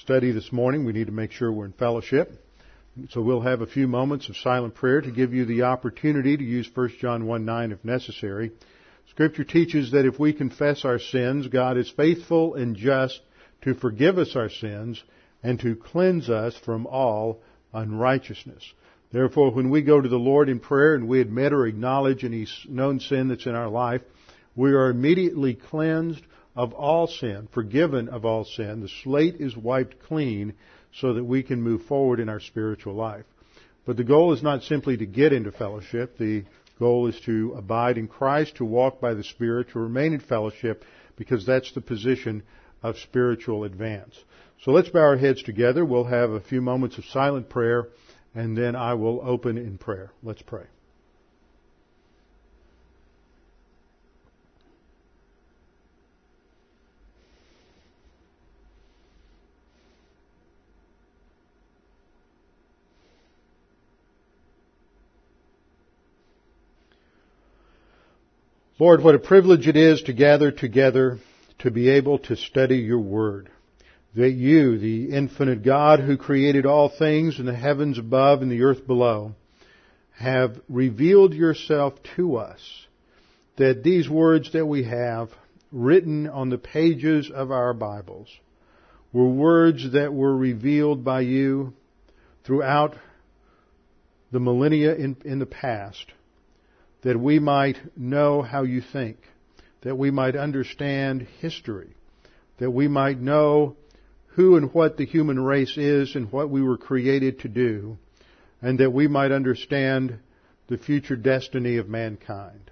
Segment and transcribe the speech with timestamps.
[0.00, 2.32] study this morning, we need to make sure we're in fellowship.
[3.10, 6.42] So we'll have a few moments of silent prayer to give you the opportunity to
[6.42, 8.52] use 1 John 1 9 if necessary.
[9.10, 13.20] Scripture teaches that if we confess our sins, God is faithful and just
[13.62, 15.02] to forgive us our sins
[15.42, 17.42] and to cleanse us from all
[17.74, 18.72] unrighteousness.
[19.12, 22.46] Therefore, when we go to the Lord in prayer and we admit or acknowledge any
[22.68, 24.02] known sin that's in our life,
[24.56, 26.22] we are immediately cleansed
[26.56, 28.80] of all sin, forgiven of all sin.
[28.80, 30.54] The slate is wiped clean
[30.92, 33.24] so that we can move forward in our spiritual life.
[33.86, 36.18] But the goal is not simply to get into fellowship.
[36.18, 36.44] The
[36.78, 40.84] goal is to abide in Christ, to walk by the Spirit, to remain in fellowship,
[41.16, 42.42] because that's the position
[42.82, 44.14] of spiritual advance.
[44.62, 45.84] So let's bow our heads together.
[45.84, 47.88] We'll have a few moments of silent prayer,
[48.34, 50.10] and then I will open in prayer.
[50.22, 50.64] Let's pray.
[68.80, 71.18] Lord, what a privilege it is to gather together
[71.58, 73.50] to be able to study your word.
[74.14, 78.62] That you, the infinite God who created all things in the heavens above and the
[78.62, 79.34] earth below,
[80.12, 82.86] have revealed yourself to us.
[83.56, 85.28] That these words that we have
[85.70, 88.30] written on the pages of our Bibles
[89.12, 91.74] were words that were revealed by you
[92.44, 92.96] throughout
[94.32, 96.06] the millennia in, in the past
[97.02, 99.18] that we might know how you think,
[99.82, 101.94] that we might understand history,
[102.58, 103.76] that we might know
[104.34, 107.98] who and what the human race is and what we were created to do,
[108.62, 110.18] and that we might understand
[110.68, 112.70] the future destiny of mankind.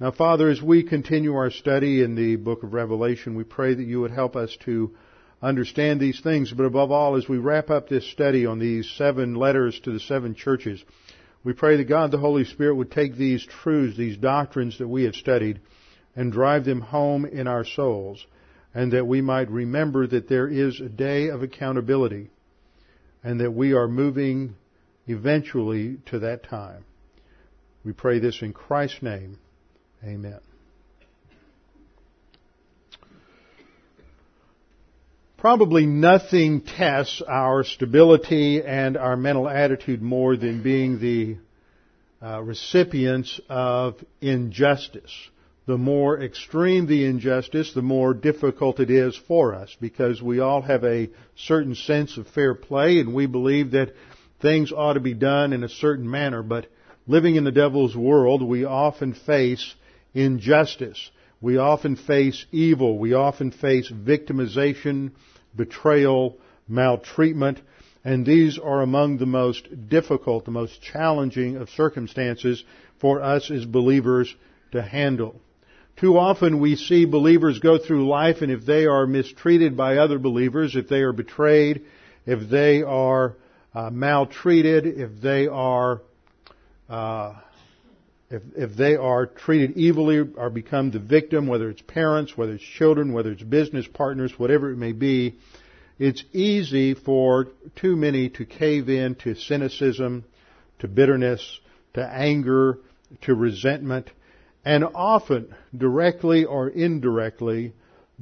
[0.00, 3.84] Now, Father, as we continue our study in the book of Revelation, we pray that
[3.84, 4.90] you would help us to
[5.40, 9.34] understand these things, but above all, as we wrap up this study on these seven
[9.34, 10.82] letters to the seven churches,
[11.44, 15.04] we pray that God the Holy Spirit would take these truths, these doctrines that we
[15.04, 15.60] have studied,
[16.14, 18.24] and drive them home in our souls,
[18.74, 22.30] and that we might remember that there is a day of accountability,
[23.24, 24.54] and that we are moving
[25.06, 26.84] eventually to that time.
[27.84, 29.38] We pray this in Christ's name.
[30.04, 30.40] Amen.
[35.42, 41.36] Probably nothing tests our stability and our mental attitude more than being the
[42.24, 45.10] uh, recipients of injustice.
[45.66, 50.62] The more extreme the injustice, the more difficult it is for us because we all
[50.62, 53.96] have a certain sense of fair play and we believe that
[54.40, 56.44] things ought to be done in a certain manner.
[56.44, 56.68] But
[57.08, 59.74] living in the devil's world, we often face
[60.14, 61.10] injustice.
[61.40, 62.96] We often face evil.
[62.96, 65.10] We often face victimization
[65.56, 66.38] betrayal,
[66.68, 67.60] maltreatment,
[68.04, 72.64] and these are among the most difficult, the most challenging of circumstances
[73.00, 74.34] for us as believers
[74.72, 75.40] to handle.
[75.96, 80.18] Too often we see believers go through life and if they are mistreated by other
[80.18, 81.82] believers, if they are betrayed,
[82.26, 83.36] if they are
[83.74, 86.00] uh, maltreated, if they are
[86.88, 87.34] uh,
[88.32, 92.64] if, if they are treated evilly or become the victim, whether it's parents, whether it's
[92.64, 95.34] children, whether it's business partners, whatever it may be,
[95.98, 100.24] it's easy for too many to cave in to cynicism,
[100.78, 101.60] to bitterness,
[101.92, 102.78] to anger,
[103.20, 104.10] to resentment,
[104.64, 107.74] and often, directly or indirectly,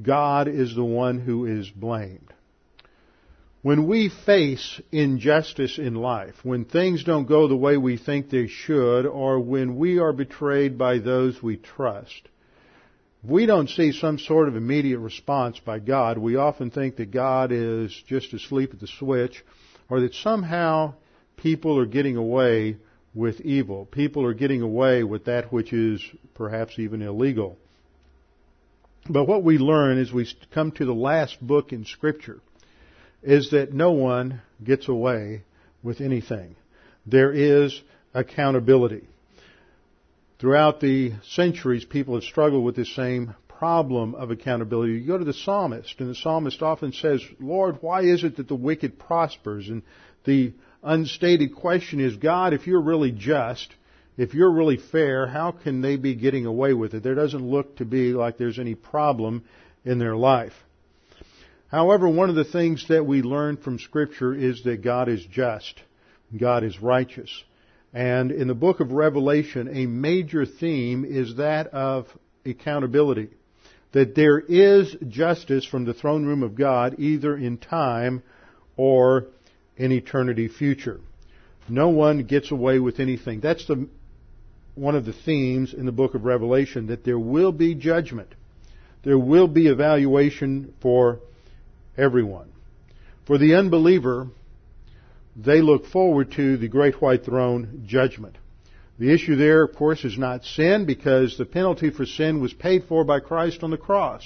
[0.02, 2.32] God is the one who is blamed.
[3.62, 8.46] When we face injustice in life, when things don't go the way we think they
[8.46, 12.28] should, or when we are betrayed by those we trust,
[13.22, 16.16] we don't see some sort of immediate response by God.
[16.16, 19.44] We often think that God is just asleep at the switch,
[19.90, 20.94] or that somehow
[21.36, 22.78] people are getting away
[23.14, 23.84] with evil.
[23.84, 26.02] People are getting away with that which is
[26.32, 27.58] perhaps even illegal.
[29.06, 32.40] But what we learn as we come to the last book in Scripture
[33.22, 35.43] is that no one gets away
[35.82, 36.56] with anything.
[37.06, 37.81] There is
[38.14, 39.06] accountability.
[40.38, 44.94] Throughout the centuries, people have struggled with the same problem of accountability.
[44.94, 48.49] You go to the psalmist, and the psalmist often says, Lord, why is it that
[48.49, 49.69] the wicked prospers?
[49.69, 49.82] And
[50.25, 53.69] the unstated question is, God, if you're really just,
[54.16, 57.02] if you're really fair, how can they be getting away with it?
[57.02, 59.44] There doesn't look to be like there's any problem
[59.84, 60.55] in their life.
[61.70, 65.81] However, one of the things that we learn from Scripture is that God is just.
[66.37, 67.44] God is righteous.
[67.93, 72.06] And in the book of Revelation, a major theme is that of
[72.44, 73.28] accountability.
[73.93, 78.23] That there is justice from the throne room of God either in time
[78.76, 79.26] or
[79.76, 81.00] in eternity future.
[81.69, 83.40] No one gets away with anything.
[83.40, 83.88] That's the,
[84.75, 88.34] one of the themes in the book of Revelation, that there will be judgment.
[89.05, 91.20] There will be evaluation for
[92.00, 92.49] everyone.
[93.26, 94.29] For the unbeliever,
[95.37, 98.37] they look forward to the great white throne judgment.
[98.99, 102.85] The issue there, of course, is not sin because the penalty for sin was paid
[102.85, 104.23] for by Christ on the cross.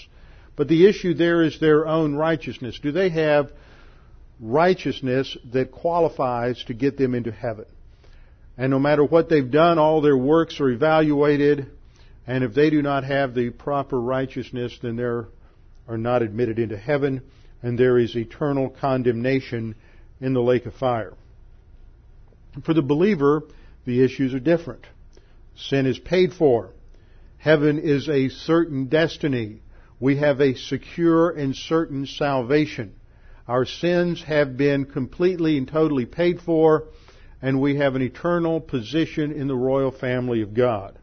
[0.57, 2.79] But the issue there is their own righteousness.
[2.83, 3.51] Do they have
[4.41, 7.67] righteousness that qualifies to get them into heaven.
[8.57, 11.71] And no matter what they've done, all their works are evaluated,
[12.27, 15.29] and if they do not have the proper righteousness, then they are
[15.89, 17.23] not admitted into heaven,
[17.65, 19.75] and there is eternal condemnation
[20.21, 21.15] in the lake of fire.
[22.63, 23.45] For the believer,
[23.87, 24.85] the issues are different.
[25.57, 26.73] Sin is paid for.
[27.39, 29.63] Heaven is a certain destiny.
[29.99, 32.97] We have a secure and certain salvation.
[33.49, 36.89] Our sins have been completely and totally paid for,
[37.41, 40.99] and we have an eternal position in the royal family of God.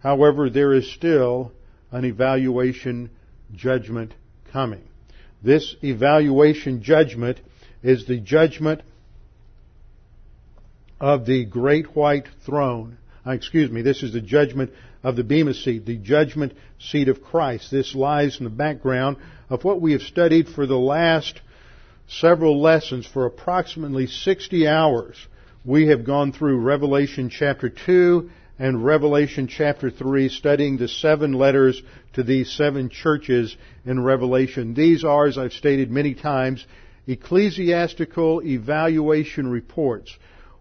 [0.00, 1.52] However, there is still
[1.90, 3.08] an evaluation
[3.54, 4.12] judgment
[4.52, 4.82] coming.
[5.42, 7.40] This evaluation judgment
[7.82, 8.82] is the judgment
[11.00, 12.98] of the great white throne.
[13.26, 17.22] Uh, excuse me, this is the judgment of the Bema seat, the judgment seat of
[17.22, 17.70] Christ.
[17.70, 19.16] This lies in the background
[19.48, 21.40] of what we have studied for the last
[22.08, 25.16] several lessons for approximately 60 hours.
[25.64, 31.80] We have gone through Revelation chapter 2 and Revelation chapter 3 studying the seven letters
[32.14, 34.74] to these seven churches in Revelation.
[34.74, 36.66] These are, as I've stated many times,
[37.06, 40.16] ecclesiastical evaluation reports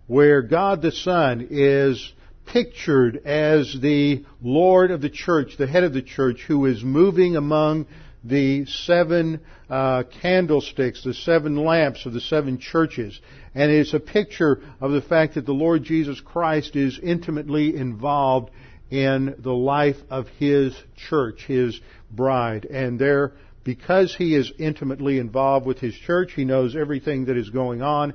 [0.06, 2.14] where God the Son is
[2.46, 7.36] pictured as the Lord of the church, the head of the church, who is moving
[7.36, 7.88] among
[8.28, 13.20] the seven uh, candlesticks, the seven lamps of the seven churches.
[13.56, 18.52] And it's a picture of the fact that the Lord Jesus Christ is intimately involved
[18.90, 20.76] in the life of His
[21.10, 21.80] church, His
[22.12, 22.66] bride.
[22.66, 27.50] And there, because He is intimately involved with His church, He knows everything that is
[27.50, 28.14] going on,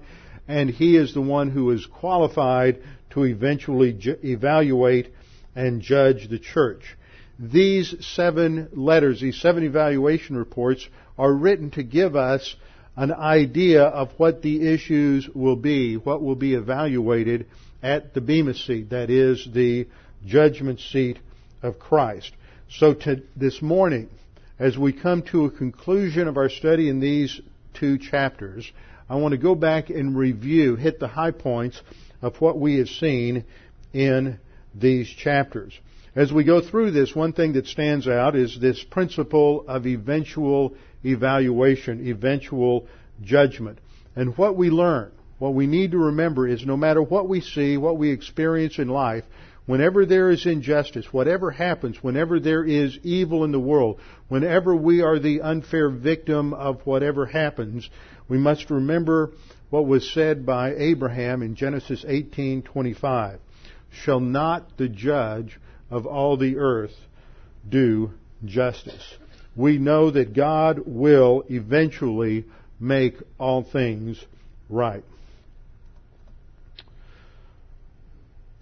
[0.49, 5.13] and He is the one who is qualified to eventually ju- evaluate
[5.55, 6.97] and judge the church.
[7.43, 12.55] These seven letters, these seven evaluation reports, are written to give us
[12.95, 17.47] an idea of what the issues will be, what will be evaluated
[17.83, 19.89] at the Bema seat, that is the
[20.25, 21.19] judgment seat
[21.65, 22.31] of Christ.
[22.71, 22.95] So
[23.35, 24.09] this morning,
[24.61, 27.41] as we come to a conclusion of our study in these
[27.75, 28.71] two chapters,
[29.11, 31.83] I want to go back and review, hit the high points
[32.23, 33.45] of what we have seen
[33.93, 34.39] in
[34.77, 35.77] these chapters.
[36.15, 40.75] As we go through this, one thing that stands out is this principle of eventual
[41.03, 42.87] evaluation, eventual
[43.23, 43.79] judgment.
[44.15, 47.79] And what we learn, what we need to remember is no matter what we see,
[47.79, 49.25] what we experience in life,
[49.65, 55.01] whenever there is injustice, whatever happens, whenever there is evil in the world, whenever we
[55.01, 57.89] are the unfair victim of whatever happens,
[58.29, 59.33] we must remember
[59.71, 63.39] what was said by Abraham in Genesis 18:25.
[63.91, 65.59] Shall not the judge
[65.93, 66.95] of all the earth
[67.69, 68.11] do
[68.45, 69.15] justice.
[69.55, 72.47] We know that God will eventually
[72.81, 74.19] make all things
[74.71, 75.05] right.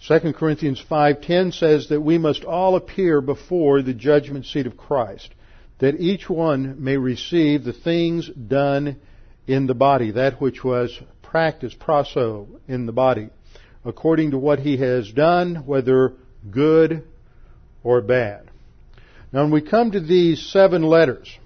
[0.08, 5.30] 2 Corinthians 5:10 says that we must all appear before the judgment seat of Christ,
[5.78, 8.96] that each one may receive the things done
[9.46, 13.28] in the body, that which was practiced, prasso, in the body,
[13.84, 16.14] according to what he has done, whether
[16.50, 17.04] good
[17.82, 18.50] or bad.
[19.32, 21.38] Now when we come to these seven letters,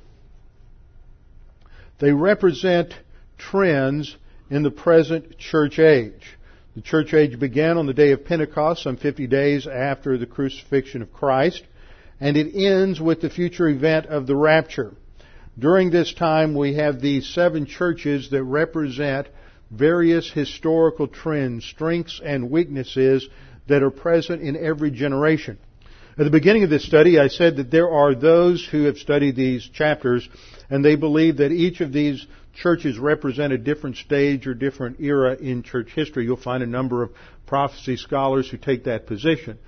[1.98, 2.94] they represent
[3.38, 4.16] trends
[4.50, 6.36] in the present church age.
[6.74, 11.02] The church age began on the day of Pentecost, some 50 days after the crucifixion
[11.02, 11.62] of Christ,
[12.20, 14.92] and it ends with the future event of the rapture.
[15.56, 19.28] During this time, we have these seven churches that represent
[19.70, 23.28] various historical trends, strengths, and weaknesses
[23.68, 25.58] that are present in every generation.
[26.16, 29.34] At the beginning of this study, I said that there are those who have studied
[29.34, 30.28] these chapters,
[30.70, 35.34] and they believe that each of these churches represent a different stage or different era
[35.34, 36.24] in church history.
[36.24, 37.10] You'll find a number of
[37.46, 39.58] prophecy scholars who take that position.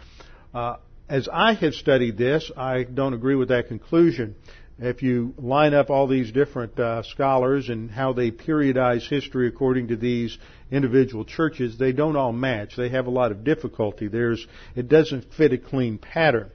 [0.54, 0.76] Uh,
[1.08, 4.36] as I have studied this, I don't agree with that conclusion.
[4.78, 9.88] If you line up all these different uh, scholars and how they periodize history according
[9.88, 10.36] to these
[10.70, 12.76] individual churches, they don't all match.
[12.76, 14.08] They have a lot of difficulty.
[14.08, 16.50] There's, it doesn't fit a clean pattern.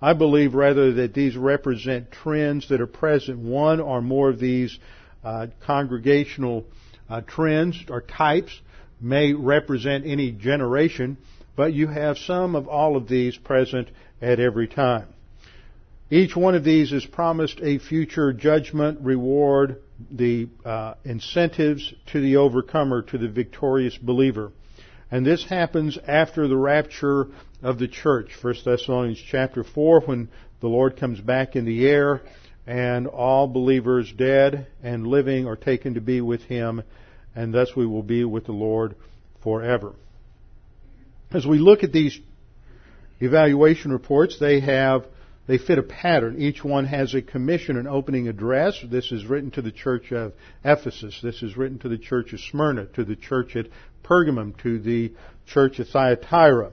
[0.00, 3.38] I believe rather that these represent trends that are present.
[3.40, 4.78] One or more of these
[5.22, 6.64] uh, congregational
[7.10, 8.58] uh, trends or types
[9.02, 11.18] may represent any generation,
[11.56, 13.88] but you have some of all of these present
[14.22, 15.08] at every time.
[16.10, 22.36] Each one of these is promised a future judgment, reward, the uh, incentives to the
[22.36, 24.52] overcomer, to the victorious believer.
[25.10, 27.26] And this happens after the rapture
[27.60, 28.30] of the church.
[28.40, 30.28] 1 Thessalonians chapter 4, when
[30.60, 32.22] the Lord comes back in the air
[32.68, 36.82] and all believers dead and living are taken to be with him,
[37.34, 38.94] and thus we will be with the Lord
[39.42, 39.92] forever.
[41.32, 42.18] As we look at these
[43.20, 45.06] evaluation reports, they have
[45.46, 46.40] they fit a pattern.
[46.40, 48.78] Each one has a commission, an opening address.
[48.84, 50.32] This is written to the church of
[50.64, 51.20] Ephesus.
[51.22, 53.66] This is written to the church of Smyrna, to the church at
[54.02, 55.12] Pergamum, to the
[55.46, 56.72] church of Thyatira.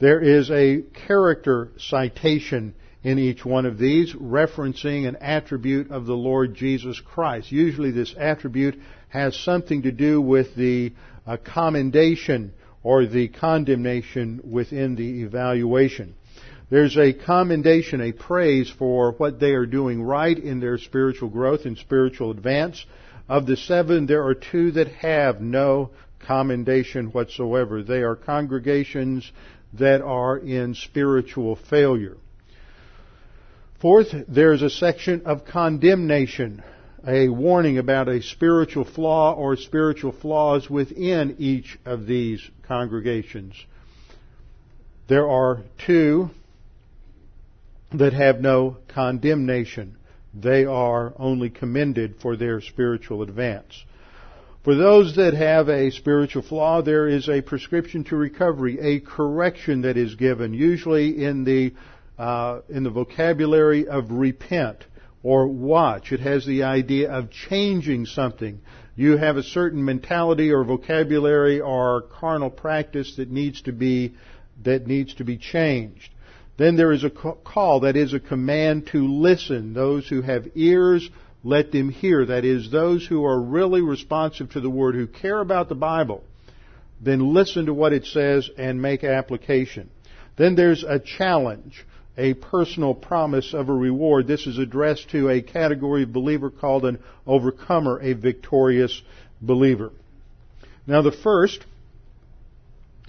[0.00, 2.74] There is a character citation
[3.04, 7.52] in each one of these, referencing an attribute of the Lord Jesus Christ.
[7.52, 10.92] Usually this attribute has something to do with the
[11.26, 16.14] uh, commendation or the condemnation within the evaluation.
[16.70, 21.66] There's a commendation, a praise for what they are doing right in their spiritual growth
[21.66, 22.84] and spiritual advance.
[23.28, 25.90] Of the seven, there are two that have no
[26.26, 27.82] commendation whatsoever.
[27.82, 29.30] They are congregations
[29.74, 32.16] that are in spiritual failure.
[33.80, 36.62] Fourth, there's a section of condemnation,
[37.06, 43.54] a warning about a spiritual flaw or spiritual flaws within each of these congregations.
[45.06, 46.30] There are two
[47.98, 49.96] that have no condemnation.
[50.34, 53.84] They are only commended for their spiritual advance.
[54.64, 59.82] For those that have a spiritual flaw, there is a prescription to recovery, a correction
[59.82, 61.74] that is given, usually in the
[62.18, 64.84] uh, in the vocabulary of repent
[65.22, 66.12] or watch.
[66.12, 68.60] It has the idea of changing something.
[68.96, 74.14] You have a certain mentality or vocabulary or carnal practice that needs to be
[74.62, 76.13] that needs to be changed.
[76.56, 79.74] Then there is a call, that is a command to listen.
[79.74, 81.08] Those who have ears,
[81.42, 82.24] let them hear.
[82.24, 86.22] That is, those who are really responsive to the Word, who care about the Bible,
[87.00, 89.90] then listen to what it says and make application.
[90.36, 91.84] Then there's a challenge
[92.16, 94.26] a personal promise of a reward.
[94.26, 99.02] This is addressed to a category of believer called an overcomer, a victorious
[99.40, 99.90] believer.
[100.86, 101.64] Now the first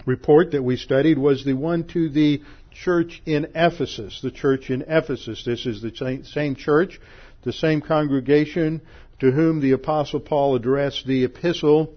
[0.04, 2.42] report that we studied was the one to the
[2.82, 5.44] church in Ephesus, the church in Ephesus.
[5.44, 7.00] This is the same church,
[7.42, 8.82] the same congregation
[9.20, 11.94] to whom the apostle Paul addressed the epistle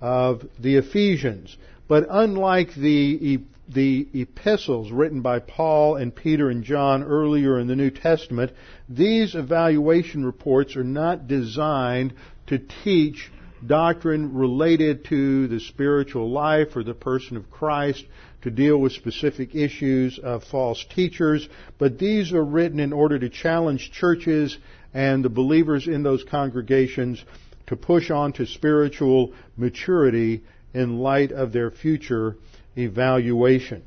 [0.00, 1.56] of the Ephesians.
[1.88, 7.76] But unlike the the epistles written by Paul and Peter and John earlier in the
[7.76, 8.52] New Testament,
[8.88, 12.12] these evaluation reports are not designed
[12.48, 13.30] to teach
[13.66, 18.04] doctrine related to the spiritual life or the person of Christ,
[18.44, 21.48] to deal with specific issues of false teachers,
[21.78, 24.56] but these are written in order to challenge churches
[24.94, 27.24] and the believers in those congregations
[27.66, 32.36] to push on to spiritual maturity in light of their future
[32.76, 33.82] evaluation.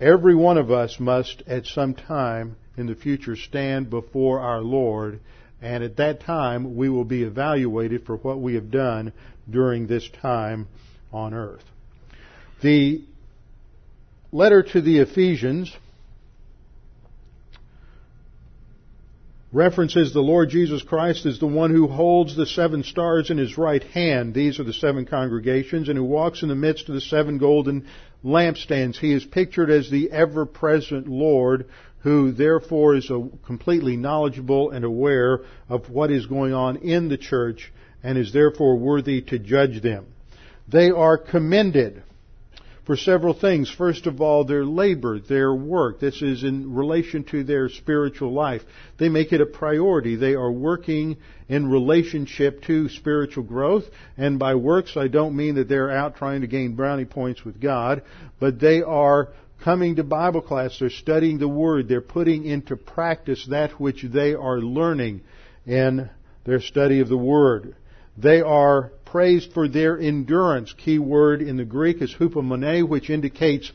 [0.00, 5.20] Every one of us must at some time in the future stand before our Lord
[5.64, 9.14] And at that time, we will be evaluated for what we have done
[9.48, 10.68] during this time
[11.10, 11.64] on earth.
[12.60, 13.02] The
[14.34, 15.72] letter to the Ephesians
[19.52, 23.56] references the Lord Jesus Christ as the one who holds the seven stars in his
[23.56, 24.34] right hand.
[24.34, 27.86] These are the seven congregations, and who walks in the midst of the seven golden
[28.24, 28.98] lampstands.
[28.98, 31.66] He is pictured as the ever present Lord
[32.00, 33.08] who therefore is
[33.46, 37.72] completely knowledgeable and aware of what is going on in the church
[38.02, 40.06] and is therefore worthy to judge them.
[40.66, 42.02] They are commended
[42.86, 43.70] for several things.
[43.70, 46.00] First of all, their labor, their work.
[46.00, 48.62] This is in relation to their spiritual life.
[48.98, 50.16] They make it a priority.
[50.16, 51.16] They are working
[51.48, 53.84] in relationship to spiritual growth.
[54.16, 57.60] And by works, I don't mean that they're out trying to gain brownie points with
[57.60, 58.02] God,
[58.38, 59.28] but they are
[59.62, 60.78] coming to Bible class.
[60.78, 61.88] They're studying the Word.
[61.88, 65.22] They're putting into practice that which they are learning
[65.66, 66.10] in
[66.44, 67.74] their study of the Word.
[68.18, 70.74] They are praised for their endurance.
[70.76, 73.70] Key word in the Greek is hupomone, which indicates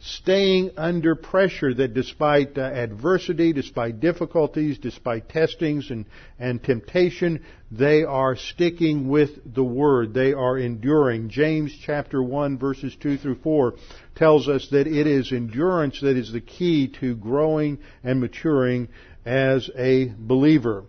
[0.00, 6.06] staying under pressure that despite uh, adversity, despite difficulties, despite testings and,
[6.40, 10.12] and temptation, they are sticking with the Word.
[10.12, 11.28] They are enduring.
[11.28, 13.74] James chapter 1 verses 2 through 4
[14.16, 18.88] tells us that it is endurance that is the key to growing and maturing
[19.24, 20.82] as a believer.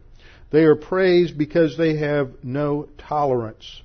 [0.50, 3.84] They are praised because they have no tolerance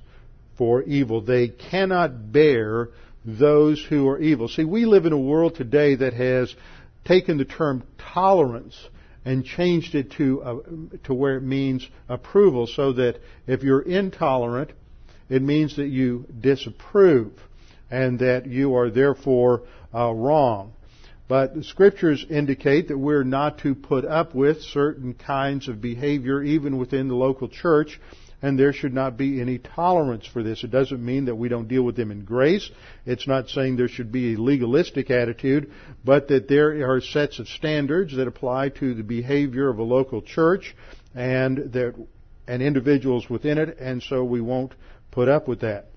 [0.57, 1.21] for evil.
[1.21, 2.89] They cannot bear
[3.25, 4.47] those who are evil.
[4.47, 6.55] See, we live in a world today that has
[7.05, 8.77] taken the term tolerance
[9.25, 10.55] and changed it to uh,
[11.03, 14.71] to where it means approval, so that if you're intolerant,
[15.29, 17.33] it means that you disapprove
[17.91, 20.73] and that you are therefore uh, wrong.
[21.27, 26.41] But the scriptures indicate that we're not to put up with certain kinds of behavior
[26.41, 27.99] even within the local church
[28.41, 30.63] and there should not be any tolerance for this.
[30.63, 32.69] It doesn't mean that we don't deal with them in grace.
[33.05, 35.71] It's not saying there should be a legalistic attitude,
[36.05, 40.21] but that there are sets of standards that apply to the behavior of a local
[40.21, 40.75] church
[41.15, 41.95] and that
[42.47, 44.73] and individuals within it, and so we won't
[45.11, 45.87] put up with that.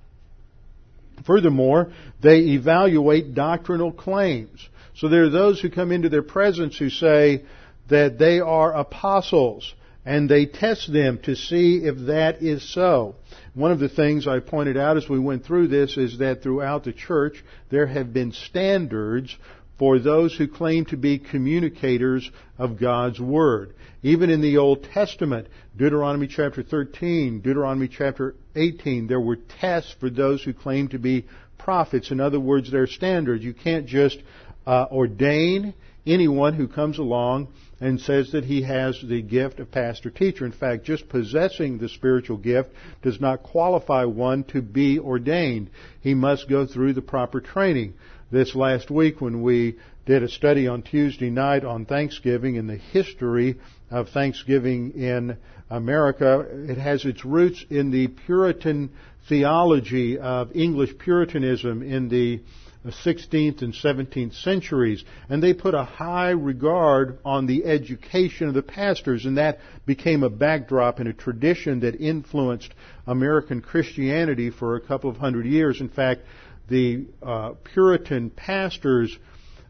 [1.25, 4.69] Furthermore, they evaluate doctrinal claims.
[4.97, 7.45] So there are those who come into their presence who say
[7.89, 13.17] that they are apostles and they test them to see if that is so.
[13.55, 16.85] One of the things I pointed out as we went through this is that throughout
[16.85, 19.37] the church there have been standards
[19.79, 23.75] for those who claim to be communicators of God's Word.
[24.03, 30.11] Even in the Old Testament, Deuteronomy chapter 13, Deuteronomy chapter 18, there were tests for
[30.11, 31.27] those who claim to be
[31.59, 32.11] prophets.
[32.11, 33.45] In other words, there are standards.
[33.45, 34.19] You can't just
[34.67, 35.75] uh, ordain
[36.07, 37.49] anyone who comes along
[37.81, 40.45] and says that he has the gift of pastor teacher.
[40.45, 42.71] In fact, just possessing the spiritual gift
[43.03, 45.71] does not qualify one to be ordained.
[46.01, 47.95] He must go through the proper training.
[48.31, 52.77] This last week when we did a study on Tuesday night on Thanksgiving and the
[52.77, 53.57] history
[53.91, 55.37] of Thanksgiving in
[55.69, 58.91] America, it has its roots in the Puritan
[59.29, 62.41] theology of English Puritanism in the
[62.83, 68.55] the 16th and 17th centuries, and they put a high regard on the education of
[68.55, 72.73] the pastors, and that became a backdrop in a tradition that influenced
[73.07, 75.81] American Christianity for a couple of hundred years.
[75.81, 76.23] In fact,
[76.69, 79.15] the uh, Puritan pastors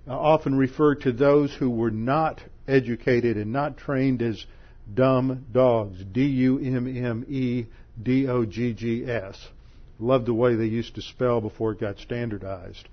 [0.06, 4.46] uh, often referred to those who were not educated and not trained as
[4.94, 6.02] dumb dogs.
[6.12, 7.68] D-U-M-M-E-D-O-G-G-S.
[10.00, 12.88] Loved the way they used to spell before it got standardized.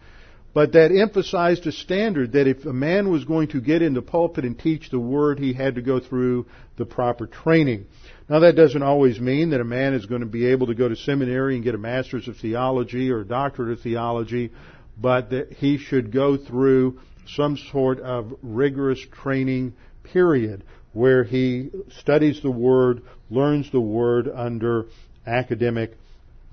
[0.54, 4.02] But that emphasized a standard that if a man was going to get in the
[4.02, 7.86] pulpit and teach the word, he had to go through the proper training.
[8.28, 10.90] Now that doesn't always mean that a man is going to be able to go
[10.90, 14.52] to seminary and get a master's of theology or a doctorate of theology,
[15.00, 22.42] but that he should go through some sort of rigorous training period where he studies
[22.42, 24.88] the word, learns the word under
[25.28, 25.96] academic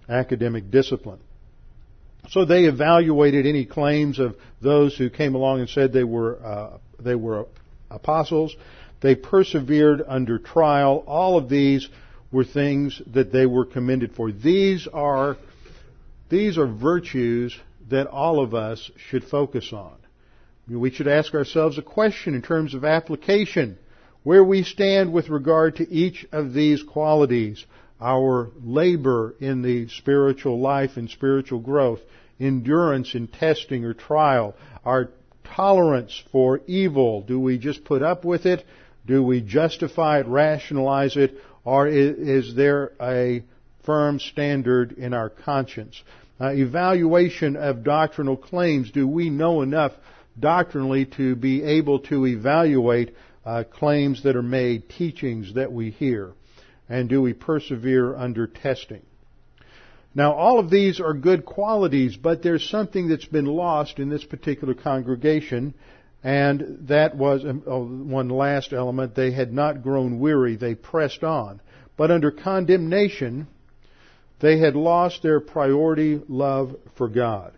[0.09, 1.21] academic discipline.
[2.31, 6.79] So they evaluated any claims of those who came along and said they were uh,
[6.99, 7.47] they were
[7.91, 8.57] apostles.
[9.01, 11.05] They persevered under trial.
[11.07, 11.89] All of these
[12.33, 14.33] were things that they were commended for.
[14.33, 15.37] These are
[16.31, 17.55] these are virtues
[17.91, 19.95] that all of us should focus on.
[20.67, 23.79] We should ask ourselves a question in terms of application,
[24.23, 27.65] where we stand with regard to each of these qualities
[28.01, 32.01] our labor in the spiritual life and spiritual growth,
[32.41, 34.55] endurance in testing or trial,
[34.85, 35.11] our
[35.45, 37.23] tolerance for evil.
[37.23, 38.65] Do we just put up with it?
[39.07, 43.43] Do we justify it, rationalize it, or is there a
[43.85, 46.03] firm standard in our conscience?
[46.41, 48.91] Uh, evaluation of doctrinal claims.
[48.91, 49.93] Do we know enough
[50.39, 56.33] doctrinally to be able to evaluate uh, claims that are made, teachings that we hear?
[56.89, 59.03] And do we persevere under testing?
[60.15, 64.25] Now, all of these are good qualities, but there's something that's been lost in this
[64.25, 65.75] particular congregation,
[66.23, 69.15] and that was um, oh, one last element.
[69.15, 71.61] They had not grown weary, they pressed on.
[71.97, 73.49] But under condemnation,
[74.41, 77.53] they had lost their priority love for God.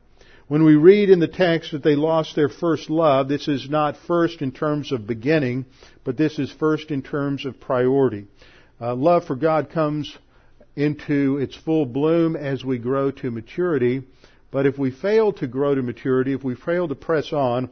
[0.48, 3.96] When we read in the text that they lost their first love, this is not
[4.06, 5.66] first in terms of beginning,
[6.04, 8.28] but this is first in terms of priority.
[8.80, 10.16] Uh, love for God comes
[10.74, 14.02] into its full bloom as we grow to maturity,
[14.50, 17.70] but if we fail to grow to maturity, if we fail to press on,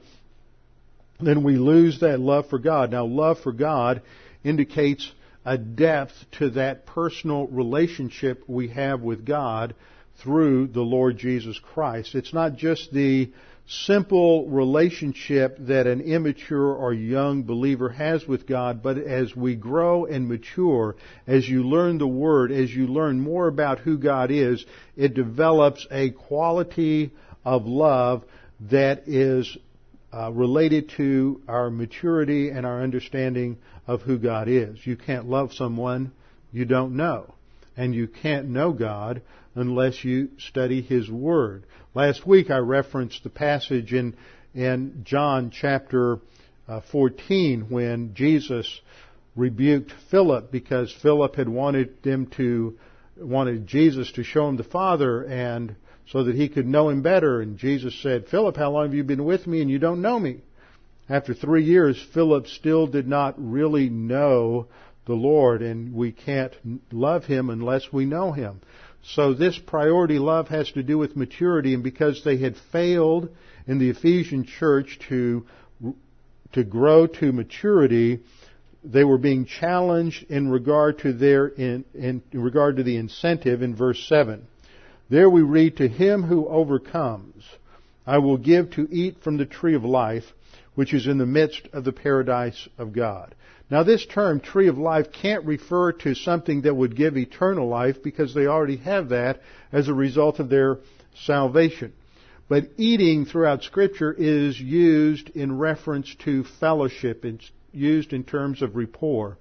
[1.20, 2.90] then we lose that love for God.
[2.90, 4.02] Now, love for God
[4.42, 5.10] indicates
[5.44, 9.74] a depth to that personal relationship we have with God
[10.22, 12.14] through the Lord Jesus Christ.
[12.14, 13.30] It's not just the
[13.66, 20.04] simple relationship that an immature or young believer has with God, but as we grow
[20.04, 20.96] and mature,
[21.26, 24.64] as you learn the Word, as you learn more about who God is,
[24.96, 27.12] it develops a quality
[27.44, 28.24] of love
[28.60, 29.56] that is
[30.12, 34.86] uh, related to our maturity and our understanding of who God is.
[34.86, 36.12] You can't love someone
[36.52, 37.34] you don't know.
[37.76, 39.22] And you can't know God
[39.56, 41.64] unless you study His Word.
[41.96, 44.16] Last week I referenced the passage in,
[44.52, 46.18] in John chapter
[46.66, 48.80] uh, 14 when Jesus
[49.36, 52.76] rebuked Philip because Philip had wanted them to,
[53.16, 55.76] wanted Jesus to show him the Father and
[56.08, 57.40] so that he could know him better.
[57.40, 60.18] And Jesus said, Philip, how long have you been with me and you don't know
[60.18, 60.40] me?
[61.08, 64.66] After three years, Philip still did not really know
[65.06, 66.54] the Lord, and we can't
[66.90, 68.62] love him unless we know him.
[69.06, 73.28] So this priority love has to do with maturity, and because they had failed
[73.66, 75.44] in the Ephesian church to
[76.52, 78.20] to grow to maturity,
[78.84, 83.60] they were being challenged in regard to their in, in, in regard to the incentive
[83.60, 84.46] in verse seven.
[85.10, 87.44] There we read, To him who overcomes,
[88.06, 90.32] I will give to eat from the tree of life,
[90.74, 93.34] which is in the midst of the paradise of God.
[93.70, 98.02] Now this term, tree of life, can't refer to something that would give eternal life
[98.02, 99.40] because they already have that
[99.72, 100.78] as a result of their
[101.24, 101.92] salvation.
[102.48, 107.24] But eating throughout scripture is used in reference to fellowship.
[107.24, 109.38] It's used in terms of rapport.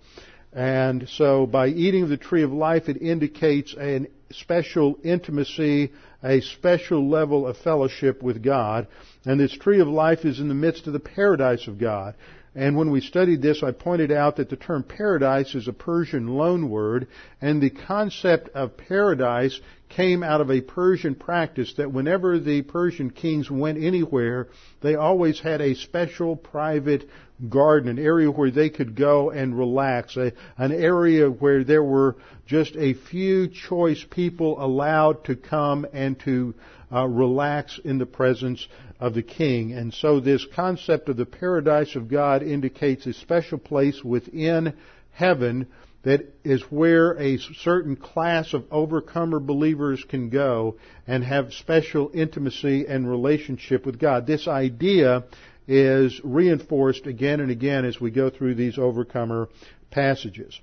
[0.54, 5.92] And so by eating the tree of life, it indicates a special intimacy,
[6.24, 8.88] a special level of fellowship with God.
[9.26, 12.16] And this tree of life is in the midst of the paradise of God.
[12.56, 16.28] And when we studied this, I pointed out that the term paradise is a Persian
[16.28, 17.08] loanword,
[17.42, 23.10] and the concept of paradise came out of a Persian practice that whenever the Persian
[23.10, 24.48] kings went anywhere,
[24.82, 27.08] they always had a special private
[27.50, 32.16] garden, an area where they could go and relax, a, an area where there were
[32.46, 36.54] just a few choice people allowed to come and to
[36.92, 38.68] uh, relax in the presence
[39.00, 39.74] of the king.
[39.74, 44.74] And so this concept of the paradise of God indicates a special place within
[45.12, 45.68] heaven
[46.04, 50.76] that is where a certain class of overcomer believers can go
[51.08, 54.28] and have special intimacy and relationship with God.
[54.28, 55.24] This idea
[55.66, 59.48] is reinforced again and again as we go through these overcomer
[59.92, 60.60] passages.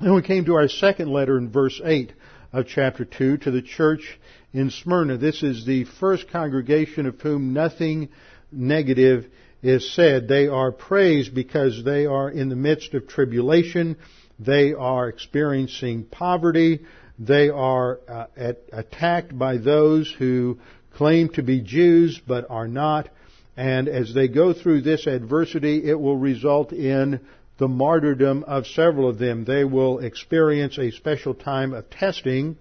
[0.00, 2.12] Then we came to our second letter in verse 8
[2.52, 4.18] of chapter 2 to the church
[4.52, 5.16] in Smyrna.
[5.16, 8.08] This is the first congregation of whom nothing
[8.50, 9.26] negative
[9.62, 10.28] is said.
[10.28, 13.96] They are praised because they are in the midst of tribulation.
[14.38, 16.80] They are experiencing poverty.
[17.18, 20.58] They are uh, at, attacked by those who
[20.94, 23.08] claim to be Jews but are not.
[23.56, 27.20] And as they go through this adversity, it will result in
[27.58, 29.44] the martyrdom of several of them.
[29.44, 32.56] They will experience a special time of testing,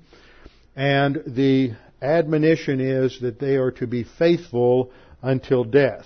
[0.80, 6.06] and the admonition is that they are to be faithful until death.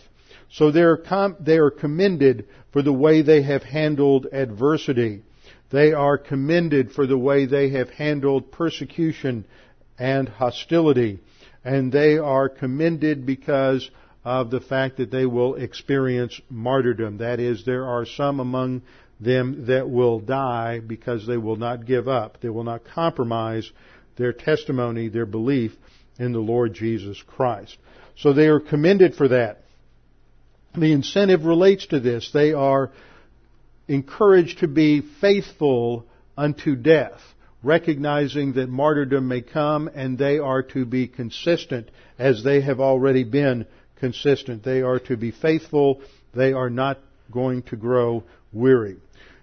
[0.52, 5.22] So they're com- they are commended for the way they have handled adversity.
[5.70, 9.46] They are commended for the way they have handled persecution
[10.00, 11.20] and hostility.
[11.64, 13.92] And they are commended because
[14.26, 17.20] of the fact that they will experience martyrdom.
[17.20, 18.82] That is, there are some among
[19.20, 22.42] them that will die because they will not give up.
[22.42, 23.72] They will not compromise
[24.16, 25.72] their testimony, their belief
[26.20, 27.78] in the Lord Jesus Christ.
[28.18, 29.64] So they are commended for that.
[30.76, 32.32] The incentive relates to this.
[32.34, 32.92] They are
[33.88, 36.06] encouraged to be faithful
[36.38, 37.20] unto death,
[37.62, 43.24] recognizing that martyrdom may come and they are to be consistent as they have already
[43.24, 43.66] been
[43.98, 44.64] consistent.
[44.64, 46.02] They are to be faithful.
[46.34, 47.00] They are not
[47.32, 48.98] going to grow weary.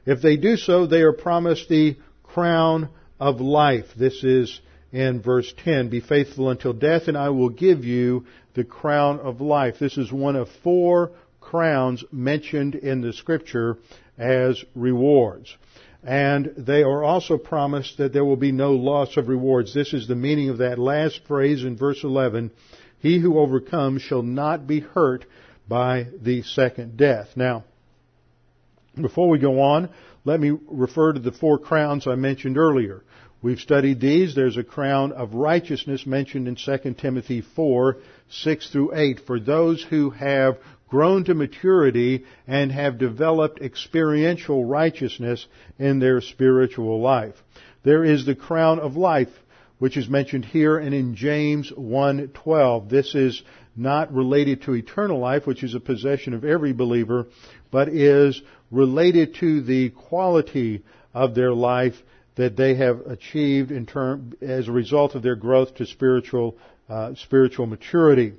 [0.07, 2.89] If they do so, they are promised the crown
[3.21, 3.85] of life.
[3.97, 4.61] This is
[4.93, 5.91] in verse 10.
[5.91, 9.77] Be faithful until death and I will give you the crown of life.
[9.79, 13.77] This is one of four crowns mentioned in the scripture
[14.19, 15.55] as rewards.
[16.03, 19.75] And they are also promised that there will be no loss of rewards.
[19.75, 22.51] This is the meaning of that last phrase in verse 11.
[23.01, 25.27] He who overcomes shall not be hurt
[25.69, 27.29] by the second death.
[27.37, 27.65] Now,
[29.01, 29.91] before we go on,
[30.25, 33.03] let me refer to the four crowns I mentioned earlier.
[33.43, 34.35] We've studied these.
[34.35, 37.97] There's a crown of righteousness mentioned in 2 Timothy 4,
[38.29, 40.59] 6 through 8 for those who have
[40.91, 45.47] grown to maturity and have developed experiential righteousness
[45.79, 47.35] in their spiritual life.
[47.83, 49.31] There is the crown of life,
[49.79, 52.91] which is mentioned here and in James 1:12.
[52.91, 53.43] This is
[53.75, 57.27] not related to eternal life, which is a possession of every believer,
[57.71, 60.83] but is related to the quality
[61.15, 62.03] of their life
[62.37, 66.57] that they have achieved in term, as a result of their growth to spiritual,
[66.89, 68.35] uh, spiritual maturity.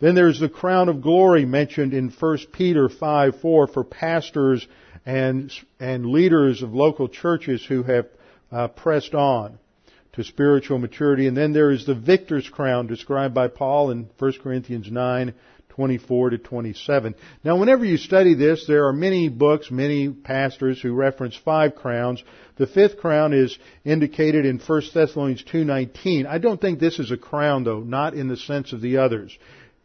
[0.00, 4.66] Then there's the crown of glory mentioned in 1 Peter 5, 4 for pastors
[5.06, 8.06] and, and leaders of local churches who have
[8.50, 9.58] uh, pressed on
[10.12, 11.26] to spiritual maturity.
[11.26, 15.34] And then there is the victor's crown described by Paul in 1 Corinthians 9,
[15.72, 17.14] 24 to 27.
[17.44, 22.22] Now whenever you study this, there are many books, many pastors who reference five crowns.
[22.56, 26.26] The fifth crown is indicated in 1 Thessalonians 2.19.
[26.26, 29.36] I don't think this is a crown though, not in the sense of the others.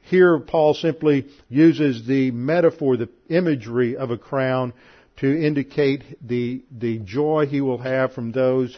[0.02, 4.74] Here Paul simply uses the metaphor, the imagery of a crown
[5.18, 8.78] to indicate the, the joy he will have from those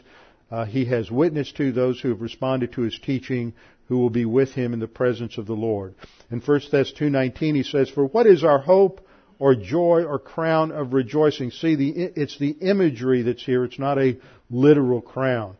[0.51, 3.53] uh, he has witnessed to, those who have responded to his teaching,
[3.89, 5.95] who will be with him in the presence of the Lord.
[6.31, 9.05] In 1 Thess 2.19 he says, For what is our hope
[9.39, 11.49] or joy or crown of rejoicing?
[11.51, 13.65] See, the, it's the imagery that's here.
[13.65, 14.17] It's not a
[14.49, 15.57] literal crown.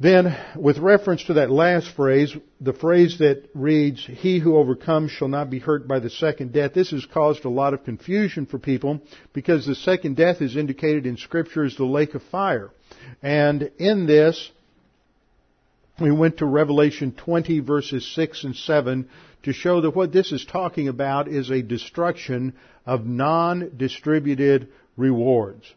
[0.00, 5.28] Then, with reference to that last phrase, the phrase that reads, He who overcomes shall
[5.28, 8.58] not be hurt by the second death, this has caused a lot of confusion for
[8.58, 9.02] people
[9.34, 12.70] because the second death is indicated in Scripture as the lake of fire.
[13.22, 14.50] And in this,
[16.00, 19.08] we went to Revelation 20 verses 6 and 7
[19.42, 22.54] to show that what this is talking about is a destruction
[22.86, 25.72] of non-distributed rewards.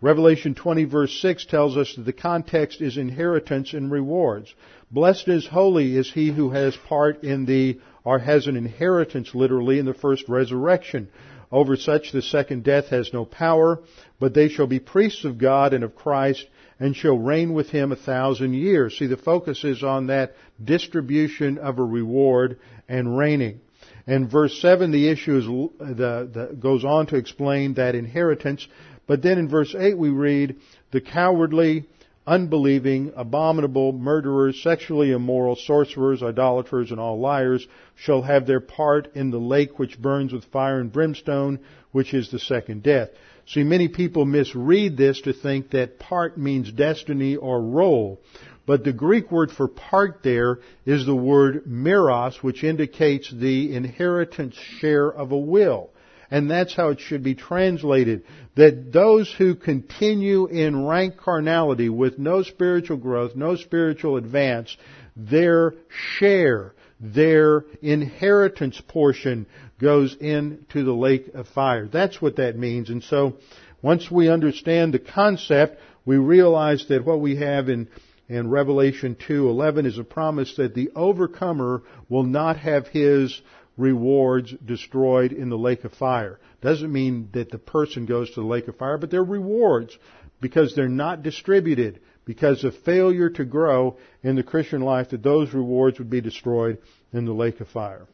[0.00, 4.52] Revelation 20 verse 6 tells us that the context is inheritance and rewards.
[4.90, 9.78] Blessed is holy is he who has part in the, or has an inheritance literally
[9.78, 11.08] in the first resurrection.
[11.50, 13.80] Over such the second death has no power,
[14.20, 16.46] but they shall be priests of God and of Christ
[16.80, 18.96] and shall reign with him a thousand years.
[18.98, 23.60] See, the focus is on that distribution of a reward and reigning.
[24.06, 28.66] And verse 7, the issue is, the, the, goes on to explain that inheritance.
[29.06, 30.56] But then in verse 8 we read,
[30.92, 31.86] the cowardly,
[32.26, 39.30] unbelieving, abominable, murderers, sexually immoral, sorcerers, idolaters, and all liars shall have their part in
[39.30, 41.58] the lake which burns with fire and brimstone,
[41.90, 43.08] which is the second death.
[43.48, 48.20] See, many people misread this to think that part means destiny or role.
[48.66, 54.54] But the Greek word for part there is the word meros, which indicates the inheritance
[54.78, 55.88] share of a will.
[56.30, 58.24] And that's how it should be translated.
[58.56, 64.76] That those who continue in rank carnality with no spiritual growth, no spiritual advance,
[65.16, 69.46] their share, their inheritance portion
[69.80, 71.86] goes into the lake of fire.
[71.86, 72.90] That's what that means.
[72.90, 73.34] And so,
[73.82, 77.88] once we understand the concept, we realize that what we have in
[78.28, 83.40] in Revelation 2:11 is a promise that the overcomer will not have his
[83.76, 86.38] rewards destroyed in the lake of fire.
[86.60, 89.96] Doesn't mean that the person goes to the lake of fire, but they're rewards
[90.40, 95.54] because they're not distributed because of failure to grow in the Christian life that those
[95.54, 96.78] rewards would be destroyed
[97.12, 98.06] in the lake of fire.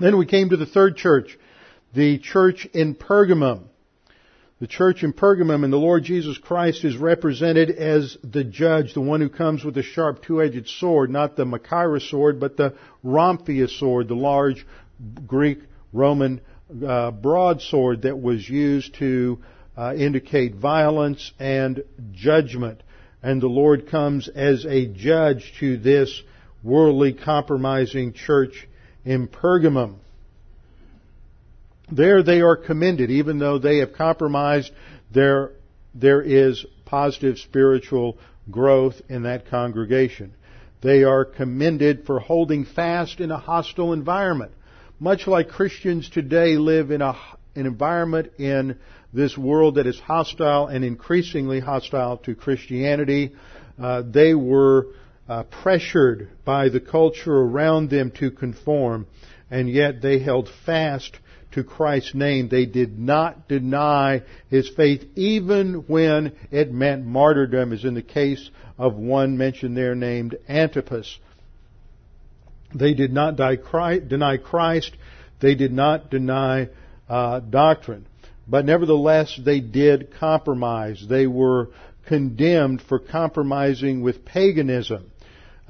[0.00, 1.38] Then we came to the third church,
[1.94, 3.64] the church in Pergamum.
[4.58, 9.00] The church in Pergamum and the Lord Jesus Christ is represented as the judge, the
[9.02, 13.68] one who comes with a sharp two-edged sword, not the Machaira sword, but the rhomphaia
[13.68, 14.66] sword, the large
[15.26, 15.60] Greek
[15.92, 16.40] Roman
[16.86, 19.38] uh, broadsword that was used to
[19.76, 21.82] uh, indicate violence and
[22.12, 22.82] judgment.
[23.22, 26.22] And the Lord comes as a judge to this
[26.62, 28.66] worldly compromising church
[29.04, 29.96] in Pergamum.
[31.90, 34.70] there they are commended, even though they have compromised,
[35.12, 35.52] there,
[35.94, 38.18] there is positive spiritual
[38.50, 40.32] growth in that congregation.
[40.82, 44.52] They are commended for holding fast in a hostile environment.
[44.98, 47.14] Much like Christians today live in a,
[47.54, 48.78] an environment in
[49.12, 53.32] this world that is hostile and increasingly hostile to Christianity,
[53.80, 54.86] uh, they were
[55.30, 59.06] uh, pressured by the culture around them to conform,
[59.48, 61.16] and yet they held fast
[61.52, 62.48] to Christ's name.
[62.48, 68.50] They did not deny his faith even when it meant martyrdom, as in the case
[68.76, 71.16] of one mentioned there named Antipas.
[72.74, 74.90] They did not deny Christ.
[75.38, 76.70] They did not deny
[77.08, 78.06] uh, doctrine.
[78.48, 81.04] But nevertheless, they did compromise.
[81.08, 81.68] They were
[82.06, 85.12] condemned for compromising with paganism,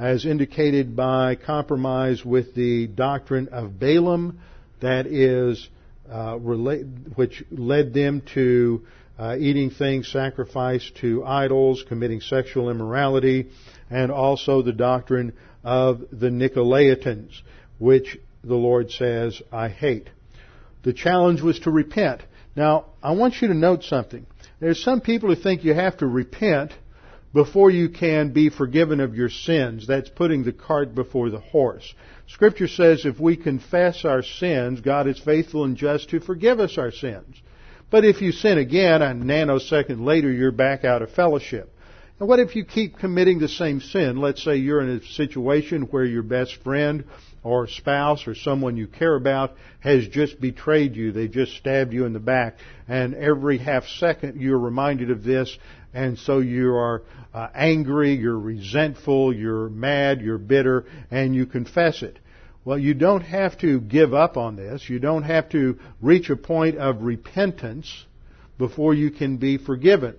[0.01, 4.41] as indicated by compromise with the doctrine of Balaam,
[4.81, 5.69] that is,
[6.11, 6.87] uh, relate,
[7.17, 8.81] which led them to
[9.19, 13.51] uh, eating things sacrificed to idols, committing sexual immorality,
[13.91, 17.43] and also the doctrine of the Nicolaitans,
[17.79, 20.09] which the Lord says, I hate.
[20.83, 22.23] The challenge was to repent.
[22.57, 24.25] Now, I want you to note something.
[24.61, 26.73] There's some people who think you have to repent
[27.33, 29.87] before you can be forgiven of your sins.
[29.87, 31.95] That's putting the cart before the horse.
[32.27, 36.79] Scripture says if we confess our sins, God is faithful and just to forgive us
[36.79, 37.41] our sins.
[37.91, 41.75] But if you sin again, a nanosecond later, you're back out of fellowship.
[42.21, 44.19] And what if you keep committing the same sin?
[44.19, 47.05] Let's say you're in a situation where your best friend
[47.43, 51.13] or spouse or someone you care about has just betrayed you.
[51.13, 52.59] They just stabbed you in the back.
[52.87, 55.57] And every half second you're reminded of this
[55.93, 57.03] and so you are
[57.35, 62.19] uh, angry, you're resentful, you're mad, you're bitter, and you confess it.
[62.65, 64.89] Well, you don't have to give up on this.
[64.89, 68.05] You don't have to reach a point of repentance
[68.59, 70.17] before you can be forgiven.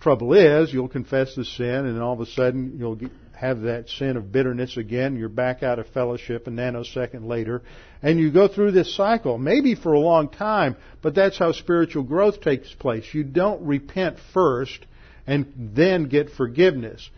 [0.00, 3.00] Trouble is, you'll confess the sin, and all of a sudden you'll
[3.36, 5.14] have that sin of bitterness again.
[5.16, 7.62] You're back out of fellowship a nanosecond later,
[8.02, 12.02] and you go through this cycle, maybe for a long time, but that's how spiritual
[12.02, 13.04] growth takes place.
[13.12, 14.86] You don't repent first
[15.26, 17.08] and then get forgiveness.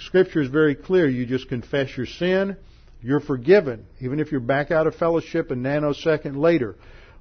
[0.00, 1.08] Scripture is very clear.
[1.08, 2.56] You just confess your sin,
[3.00, 6.76] you're forgiven, even if you're back out of fellowship a nanosecond later.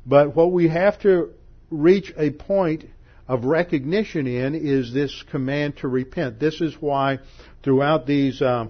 [0.05, 1.29] But what we have to
[1.69, 2.85] reach a point
[3.27, 6.39] of recognition in is this command to repent.
[6.39, 7.19] This is why
[7.63, 8.67] throughout these uh,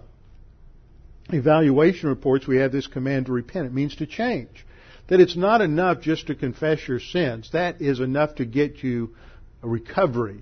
[1.29, 3.67] evaluation reports we have this command to repent.
[3.67, 4.65] It means to change.
[5.07, 7.49] That it's not enough just to confess your sins.
[7.51, 9.15] That is enough to get you
[9.61, 10.41] a recovery.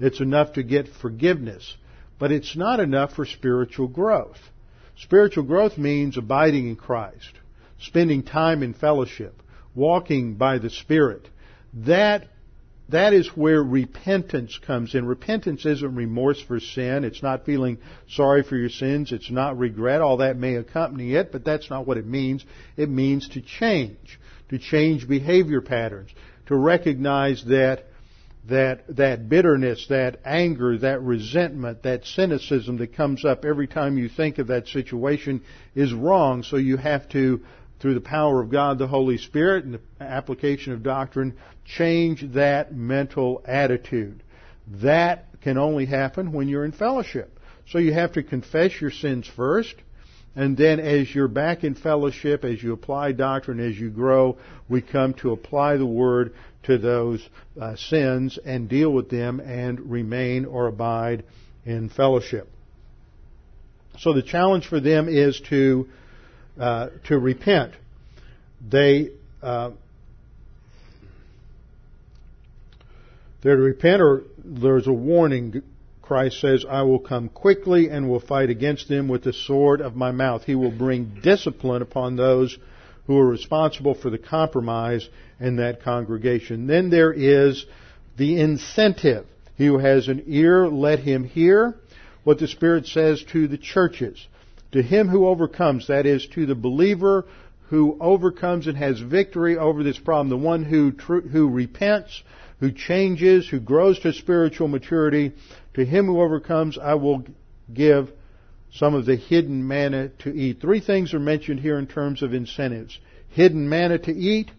[0.00, 1.76] It's enough to get forgiveness.
[2.18, 4.38] But it's not enough for spiritual growth.
[4.96, 7.32] Spiritual growth means abiding in Christ,
[7.80, 9.42] spending time in fellowship,
[9.74, 11.28] walking by the Spirit.
[11.72, 12.28] That
[12.92, 15.04] that is where repentance comes in.
[15.04, 17.04] Repentance isn't remorse for sin.
[17.04, 17.78] It's not feeling
[18.08, 19.12] sorry for your sins.
[19.12, 20.00] It's not regret.
[20.00, 22.44] All that may accompany it, but that's not what it means.
[22.76, 26.10] It means to change, to change behavior patterns,
[26.46, 27.86] to recognize that
[28.48, 34.08] that that bitterness, that anger, that resentment, that cynicism that comes up every time you
[34.08, 35.42] think of that situation
[35.74, 36.42] is wrong.
[36.42, 37.42] So you have to
[37.82, 42.72] through the power of God the Holy Spirit and the application of doctrine, change that
[42.72, 44.22] mental attitude.
[44.82, 47.40] That can only happen when you're in fellowship.
[47.68, 49.74] So you have to confess your sins first,
[50.36, 54.80] and then as you're back in fellowship, as you apply doctrine, as you grow, we
[54.80, 57.28] come to apply the Word to those
[57.60, 61.24] uh, sins and deal with them and remain or abide
[61.66, 62.48] in fellowship.
[63.98, 65.88] So the challenge for them is to
[66.58, 67.72] uh, to repent.
[68.68, 69.10] They
[69.42, 69.70] uh,
[73.42, 75.62] they're to repent, or there's a warning.
[76.00, 79.96] Christ says, "I will come quickly and will fight against them with the sword of
[79.96, 82.56] my mouth." He will bring discipline upon those
[83.06, 85.08] who are responsible for the compromise
[85.40, 86.66] in that congregation.
[86.66, 87.66] Then there is
[88.16, 89.26] the incentive.
[89.56, 91.74] He who has an ear, let him hear
[92.24, 94.26] what the Spirit says to the churches.
[94.72, 97.26] To him who overcomes, that is, to the believer
[97.68, 102.22] who overcomes and has victory over this problem, the one who, tr- who repents,
[102.60, 105.32] who changes, who grows to spiritual maturity,
[105.74, 107.24] to him who overcomes, I will
[107.72, 108.12] give
[108.72, 110.60] some of the hidden manna to eat.
[110.60, 112.98] Three things are mentioned here in terms of incentives.
[113.30, 114.50] Hidden manna to eat,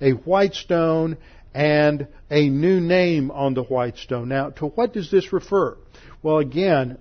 [0.00, 1.16] a white stone,
[1.54, 4.28] and a new name on the white stone.
[4.28, 5.76] Now, to what does this refer?
[6.22, 6.98] Well, again,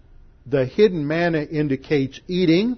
[0.49, 2.77] the hidden manna indicates eating.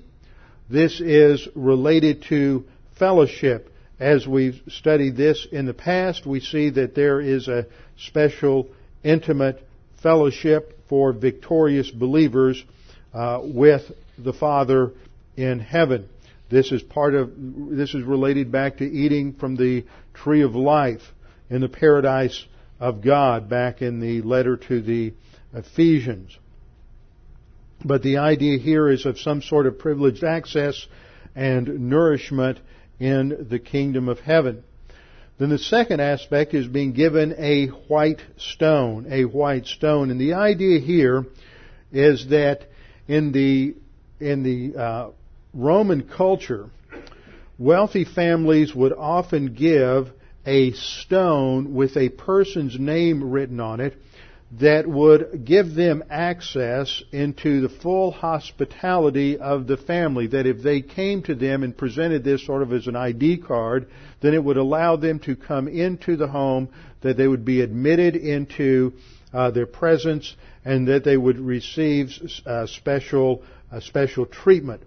[0.69, 2.65] This is related to
[2.97, 7.65] fellowship as we've studied this in the past, we see that there is a
[7.97, 8.69] special,
[9.03, 9.61] intimate
[10.01, 12.63] fellowship for victorious believers
[13.13, 13.81] uh, with
[14.17, 14.93] the Father
[15.35, 16.07] in heaven.
[16.49, 21.01] This is part of, this is related back to eating from the tree of life
[21.49, 22.45] in the paradise
[22.79, 25.13] of God back in the letter to the
[25.53, 26.37] Ephesians.
[27.83, 30.87] But the idea here is of some sort of privileged access
[31.35, 32.59] and nourishment
[32.99, 34.63] in the kingdom of heaven.
[35.37, 40.11] Then the second aspect is being given a white stone, a white stone.
[40.11, 41.25] And the idea here
[41.93, 42.67] is that
[43.07, 43.75] in the,
[44.19, 45.09] in the uh,
[45.53, 46.69] Roman culture,
[47.57, 50.11] wealthy families would often give
[50.45, 53.95] a stone with a person's name written on it
[54.51, 60.27] that would give them access into the full hospitality of the family.
[60.27, 63.87] That if they came to them and presented this sort of as an ID card,
[64.21, 66.69] then it would allow them to come into the home,
[67.01, 68.93] that they would be admitted into
[69.33, 70.35] uh, their presence,
[70.65, 72.09] and that they would receive
[72.45, 74.81] uh, special uh, special treatment.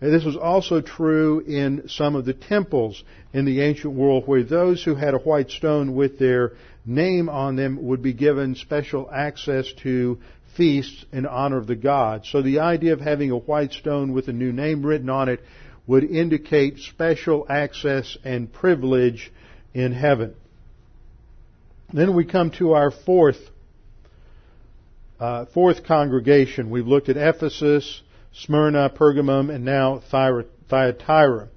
[0.00, 4.42] And this was also true in some of the temples in the ancient world, where
[4.42, 6.52] those who had a white stone with their
[6.84, 10.18] name on them would be given special access to
[10.56, 12.28] feasts in honor of the gods.
[12.30, 15.40] So the idea of having a white stone with a new name written on it
[15.86, 19.32] would indicate special access and privilege
[19.72, 20.34] in heaven.
[21.92, 23.38] Then we come to our fourth
[25.20, 26.70] uh, fourth congregation.
[26.70, 31.48] We've looked at Ephesus, Smyrna, Pergamum, and now Thyatira.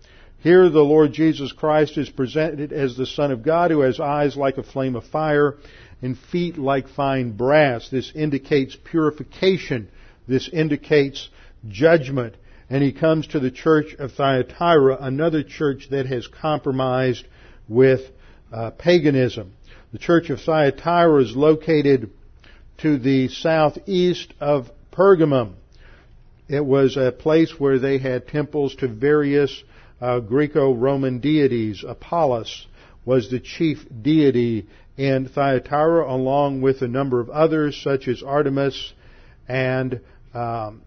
[0.48, 4.38] Here the Lord Jesus Christ is presented as the Son of God who has eyes
[4.38, 5.58] like a flame of fire
[6.02, 7.90] and feet like fine brass.
[7.90, 9.90] This indicates purification.
[10.26, 11.28] This indicates
[11.68, 12.36] judgment.
[12.70, 17.28] And he comes to the church of Thyatira, another church that has compromised
[17.68, 18.10] with
[18.50, 19.52] uh, paganism.
[19.92, 22.12] The church of Thyatira is located
[22.78, 25.56] to the southeast of Pergamum.
[26.48, 29.52] It was a place where they had temples to various
[30.02, 31.84] uh, Greco-Roman deities.
[31.88, 32.68] Apollos
[33.06, 34.68] was the chief deity
[34.98, 38.94] in Thyatira, along with a number of others such as Artemis
[39.48, 40.02] and
[40.34, 40.82] um,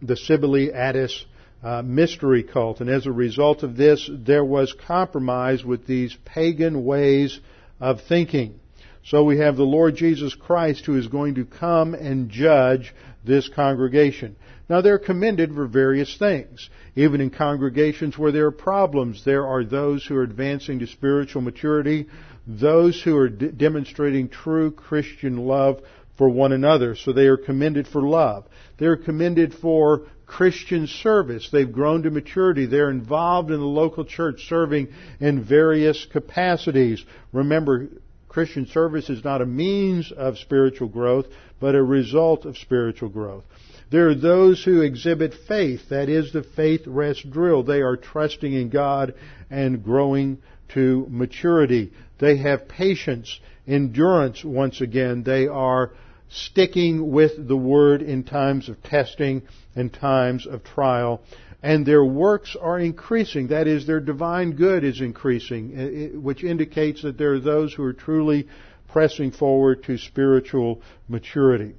[0.00, 1.24] the Cybele Attis
[1.62, 2.80] uh, mystery cult.
[2.80, 7.38] And as a result of this, there was compromise with these pagan ways
[7.78, 8.58] of thinking.
[9.04, 12.94] So we have the Lord Jesus Christ who is going to come and judge
[13.24, 14.36] this congregation.
[14.70, 16.70] Now they're commended for various things.
[16.94, 21.42] Even in congregations where there are problems, there are those who are advancing to spiritual
[21.42, 22.06] maturity,
[22.46, 25.80] those who are d- demonstrating true Christian love
[26.16, 26.94] for one another.
[26.94, 28.44] So they are commended for love.
[28.78, 31.48] They're commended for Christian service.
[31.50, 32.66] They've grown to maturity.
[32.66, 34.86] They're involved in the local church serving
[35.18, 37.04] in various capacities.
[37.32, 37.88] Remember,
[38.30, 41.26] Christian service is not a means of spiritual growth,
[41.58, 43.42] but a result of spiritual growth.
[43.90, 45.88] There are those who exhibit faith.
[45.88, 47.64] That is the faith rest drill.
[47.64, 49.14] They are trusting in God
[49.50, 50.38] and growing
[50.74, 51.90] to maturity.
[52.20, 55.24] They have patience, endurance once again.
[55.24, 55.90] They are
[56.28, 59.42] sticking with the Word in times of testing
[59.74, 61.20] and times of trial.
[61.62, 63.48] And their works are increasing.
[63.48, 67.74] That is, their divine good is increasing, eh, eh, which indicates that there are those
[67.74, 68.48] who are truly
[68.88, 71.74] pressing forward to spiritual maturity.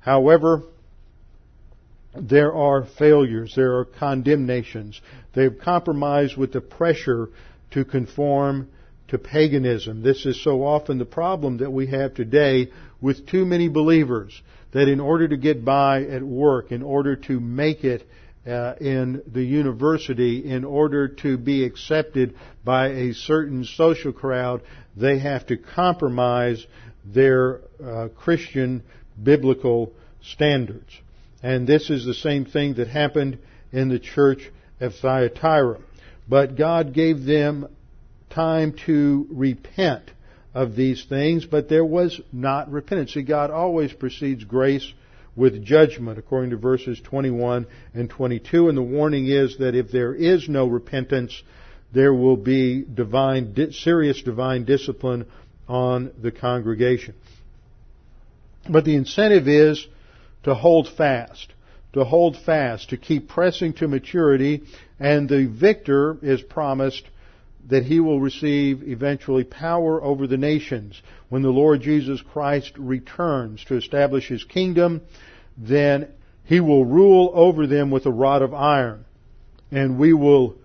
[0.00, 0.62] However,
[2.14, 5.00] there are failures, there are condemnations.
[5.34, 7.28] They've compromised with the pressure
[7.72, 8.68] to conform
[9.08, 10.02] to paganism.
[10.02, 12.70] This is so often the problem that we have today
[13.00, 14.40] with too many believers
[14.72, 18.08] that in order to get by at work, in order to make it
[18.46, 22.34] uh, in the university, in order to be accepted
[22.64, 24.62] by a certain social crowd,
[24.96, 26.64] they have to compromise
[27.04, 28.82] their uh, Christian
[29.22, 29.92] biblical
[30.22, 30.90] standards.
[31.42, 33.38] And this is the same thing that happened
[33.72, 35.78] in the church of Thyatira.
[36.28, 37.68] But God gave them
[38.30, 40.10] time to repent
[40.54, 43.14] of these things, but there was not repentance.
[43.14, 44.92] See, God always precedes grace
[45.36, 48.68] with judgment, according to verses 21 and 22.
[48.68, 51.42] And the warning is that if there is no repentance,
[51.92, 55.26] there will be divine, serious divine discipline
[55.68, 57.14] on the congregation.
[58.68, 59.86] But the incentive is
[60.44, 61.52] to hold fast,
[61.92, 64.62] to hold fast, to keep pressing to maturity,
[64.98, 67.04] and the victor is promised
[67.66, 71.00] that he will receive eventually power over the nations.
[71.28, 75.02] When the Lord Jesus Christ returns to establish his kingdom,
[75.58, 76.08] then
[76.44, 79.04] he will rule over them with a rod of iron.
[79.72, 80.56] And we will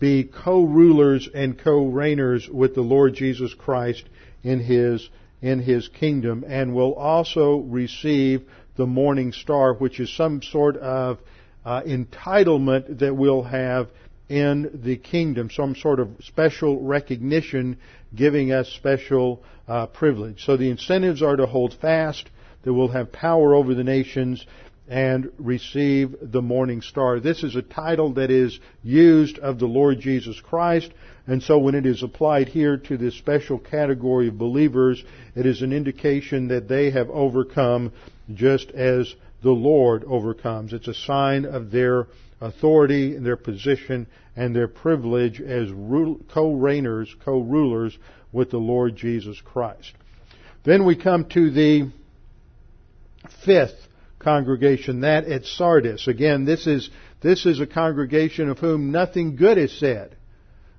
[0.00, 4.04] be co-rulers and co-reigners with the Lord Jesus Christ
[4.42, 5.08] in His,
[5.40, 8.42] in His kingdom and will also receive
[8.76, 11.18] the morning star, which is some sort of
[11.64, 13.88] uh, entitlement that we'll have
[14.28, 17.78] in the kingdom, some sort of special recognition
[18.14, 20.44] giving us special uh, privilege.
[20.44, 22.28] So the incentives are to hold fast,
[22.62, 24.44] that we'll have power over the nations,
[24.88, 27.20] and receive the morning star.
[27.20, 30.90] This is a title that is used of the Lord Jesus Christ,
[31.26, 35.04] and so when it is applied here to this special category of believers,
[35.36, 37.92] it is an indication that they have overcome
[38.32, 40.72] just as the Lord overcomes.
[40.72, 42.06] It's a sign of their
[42.40, 47.98] authority their position and their privilege as co-reigners, co-rulers
[48.32, 49.92] with the Lord Jesus Christ.
[50.64, 51.90] Then we come to the
[53.44, 53.78] fifth
[54.18, 56.08] congregation, that at Sardis.
[56.08, 56.90] Again, this is,
[57.22, 60.16] this is a congregation of whom nothing good is said.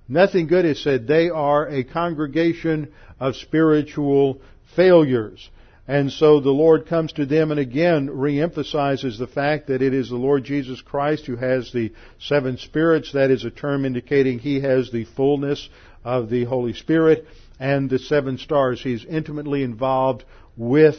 [0.08, 1.08] Nothing good is said.
[1.08, 4.42] They are a congregation of spiritual
[4.76, 5.50] failures.
[5.90, 10.08] And so the Lord comes to them and again reemphasizes the fact that it is
[10.08, 13.14] the Lord Jesus Christ who has the seven spirits.
[13.14, 15.68] That is a term indicating He has the fullness
[16.04, 17.26] of the Holy Spirit
[17.60, 18.80] and the seven stars.
[18.80, 20.26] He's intimately involved
[20.56, 20.98] with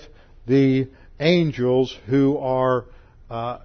[0.49, 0.89] the
[1.21, 2.87] angels who are
[3.31, 3.59] uh,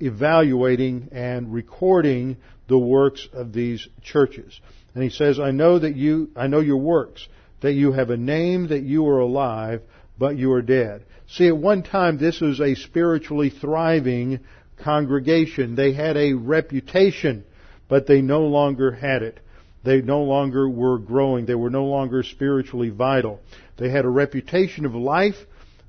[0.00, 2.36] evaluating and recording
[2.66, 4.60] the works of these churches.
[4.92, 7.28] And he says, I know that you, I know your works,
[7.60, 9.82] that you have a name, that you are alive,
[10.18, 11.04] but you are dead.
[11.28, 14.40] See, at one time this was a spiritually thriving
[14.82, 15.74] congregation.
[15.74, 17.44] They had a reputation,
[17.88, 19.40] but they no longer had it.
[19.84, 21.46] They no longer were growing.
[21.46, 23.40] They were no longer spiritually vital.
[23.76, 25.36] They had a reputation of life,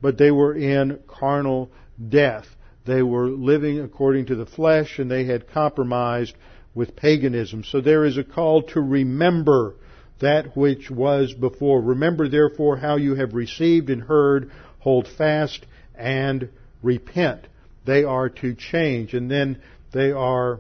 [0.02, 1.72] but they were in carnal
[2.08, 2.46] death.
[2.86, 6.36] They were living according to the flesh and they had compromised
[6.74, 7.64] with paganism.
[7.64, 9.76] So there is a call to remember
[10.20, 11.82] that which was before.
[11.82, 15.66] Remember therefore how you have received and heard, hold fast
[15.96, 16.50] and
[16.82, 17.48] repent.
[17.86, 19.62] They are to change and then
[19.92, 20.60] they are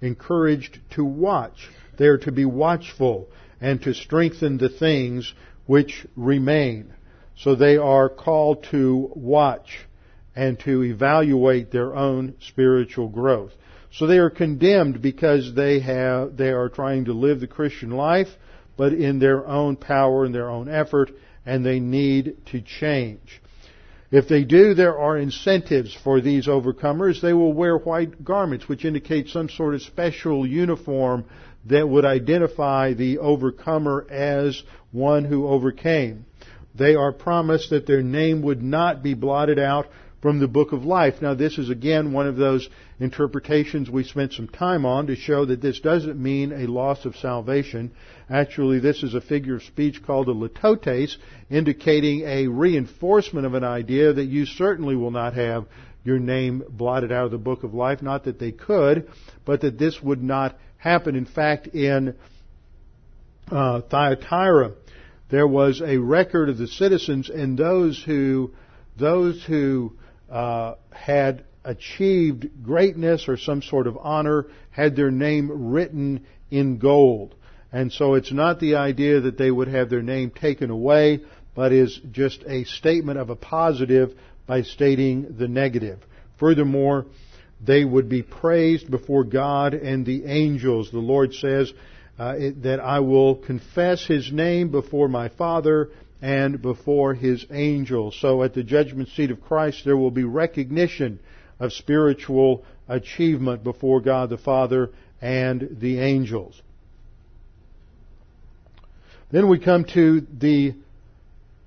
[0.00, 1.68] encouraged to watch.
[1.98, 3.28] They are to be watchful
[3.60, 5.32] and to strengthen the things
[5.66, 6.94] which remain.
[7.36, 9.86] So they are called to watch
[10.36, 13.52] and to evaluate their own spiritual growth.
[13.92, 18.28] So they are condemned because they have, they are trying to live the Christian life
[18.80, 21.10] but in their own power and their own effort,
[21.44, 23.42] and they need to change.
[24.10, 27.20] If they do, there are incentives for these overcomers.
[27.20, 31.26] They will wear white garments, which indicate some sort of special uniform
[31.66, 34.62] that would identify the overcomer as
[34.92, 36.24] one who overcame.
[36.74, 39.88] They are promised that their name would not be blotted out
[40.20, 41.22] from the book of life.
[41.22, 42.68] Now this is again one of those
[42.98, 47.16] interpretations we spent some time on to show that this doesn't mean a loss of
[47.16, 47.92] salvation.
[48.28, 51.16] Actually, this is a figure of speech called a litotes,
[51.48, 55.66] indicating a reinforcement of an idea that you certainly will not have
[56.04, 58.02] your name blotted out of the book of life.
[58.02, 59.08] Not that they could,
[59.44, 61.16] but that this would not happen.
[61.16, 62.14] In fact, in
[63.50, 64.72] uh, Thyatira,
[65.30, 68.52] there was a record of the citizens and those who
[68.98, 69.92] those who
[70.30, 77.34] uh, had achieved greatness or some sort of honor had their name written in gold.
[77.72, 81.20] And so it's not the idea that they would have their name taken away,
[81.54, 84.12] but is just a statement of a positive
[84.46, 86.00] by stating the negative.
[86.38, 87.06] Furthermore,
[87.64, 90.90] they would be praised before God and the angels.
[90.90, 91.72] The Lord says
[92.18, 95.90] uh, it, that I will confess His name before my Father
[96.22, 98.16] and before his angels.
[98.20, 101.18] So at the judgment seat of Christ, there will be recognition
[101.58, 104.90] of spiritual achievement before God the Father
[105.20, 106.60] and the angels.
[109.30, 110.74] Then we come to the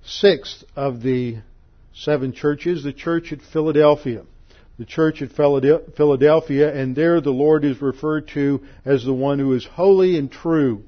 [0.04, 1.38] sixth of the
[1.96, 4.24] seven churches, the church at Philadelphia.
[4.80, 9.54] The church at Philadelphia, and there the Lord is referred to as the one who
[9.54, 10.84] is holy and true,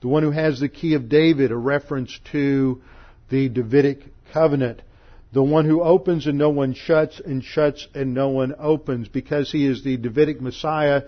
[0.00, 2.82] the one who has the key of David, a reference to
[3.30, 4.82] the Davidic covenant.
[5.32, 9.50] The one who opens and no one shuts and shuts and no one opens because
[9.50, 11.04] he is the Davidic Messiah.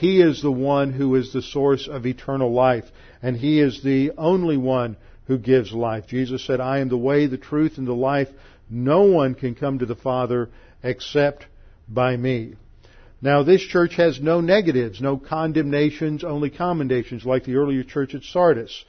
[0.00, 2.84] He is the one who is the source of eternal life
[3.22, 4.96] and he is the only one
[5.26, 6.06] who gives life.
[6.06, 8.28] Jesus said, I am the way, the truth, and the life.
[8.70, 10.48] No one can come to the Father
[10.82, 11.46] except
[11.88, 12.54] by me.
[13.20, 18.22] Now this church has no negatives, no condemnations, only commendations like the earlier church at
[18.22, 18.84] Sardis.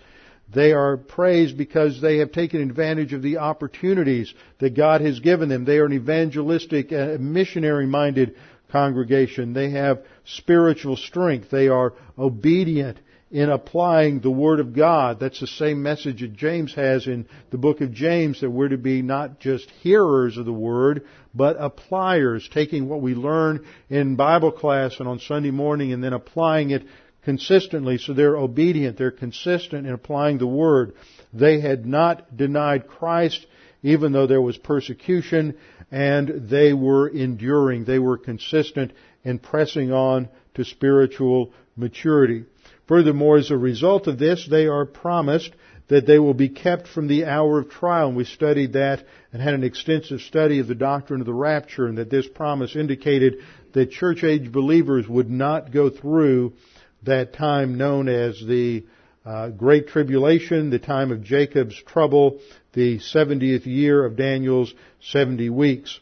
[0.54, 5.50] They are praised because they have taken advantage of the opportunities that God has given
[5.50, 5.66] them.
[5.66, 8.36] They are an evangelistic, uh, missionary minded
[8.72, 9.54] congregation.
[9.54, 11.50] They have spiritual strength.
[11.50, 15.20] They are obedient in applying the Word of God.
[15.20, 18.78] That's the same message that James has in the book of James that we're to
[18.78, 24.52] be not just hearers of the Word, but appliers, taking what we learn in Bible
[24.52, 26.86] class and on Sunday morning and then applying it
[27.28, 30.94] consistently so they're obedient, they're consistent in applying the Word.
[31.34, 33.46] They had not denied Christ
[33.84, 35.58] even though there was persecution
[35.92, 37.84] and they were enduring.
[37.84, 38.94] They were consistent
[39.26, 42.46] in pressing on to spiritual maturity.
[42.88, 45.52] Furthermore, as a result of this, they are promised
[45.90, 48.08] that they will be kept from the hour of trial.
[48.08, 49.04] And we studied that
[49.34, 52.78] and had an extensive study of the doctrine of the rapture and that this promise
[52.78, 53.40] indicated
[53.74, 56.54] that church age believers would not go through
[57.08, 58.86] that time known as the
[59.26, 62.40] uh, Great Tribulation, the time of Jacob's trouble,
[62.74, 66.00] the 70th year of Daniel's 70 weeks.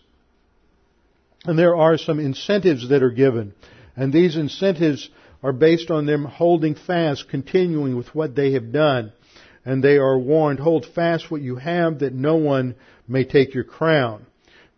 [1.46, 3.54] And there are some incentives that are given.
[3.96, 5.10] And these incentives
[5.42, 9.12] are based on them holding fast, continuing with what they have done.
[9.64, 12.76] And they are warned, hold fast what you have that no one
[13.08, 14.26] may take your crown.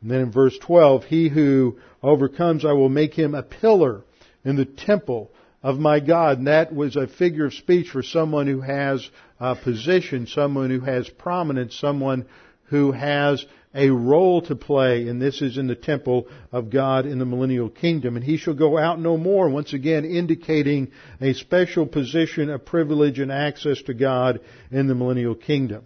[0.02, 4.04] And then in verse 12, he who overcomes, I will make him a pillar
[4.46, 5.32] in the temple
[5.64, 6.38] of my God.
[6.40, 10.82] And that was a figure of speech for someone who has a position, someone who
[10.82, 12.26] has prominence, someone
[12.66, 17.20] who has a role to play, and this is in the temple of God in
[17.20, 18.16] the millennial kingdom.
[18.16, 20.92] And he shall go out no more, once again indicating
[21.22, 24.40] a special position, a privilege, and access to God
[24.72, 25.86] in the millennial kingdom.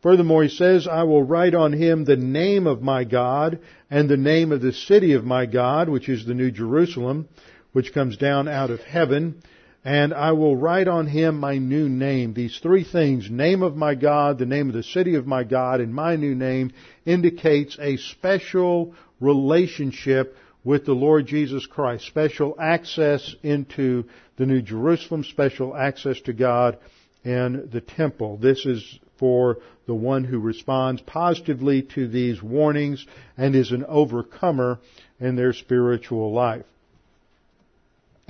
[0.00, 3.58] Furthermore, he says, I will write on him the name of my God
[3.90, 7.28] and the name of the city of my God, which is the New Jerusalem,
[7.72, 9.42] which comes down out of heaven,
[9.84, 12.34] and I will write on him my new name.
[12.34, 15.80] These three things, name of my God, the name of the city of my God,
[15.80, 16.72] and my new name,
[17.06, 22.06] indicates a special relationship with the Lord Jesus Christ.
[22.06, 24.04] Special access into
[24.36, 26.78] the New Jerusalem, special access to God
[27.24, 28.36] and the temple.
[28.36, 33.04] This is for the one who responds positively to these warnings
[33.36, 34.78] and is an overcomer
[35.18, 36.64] in their spiritual life.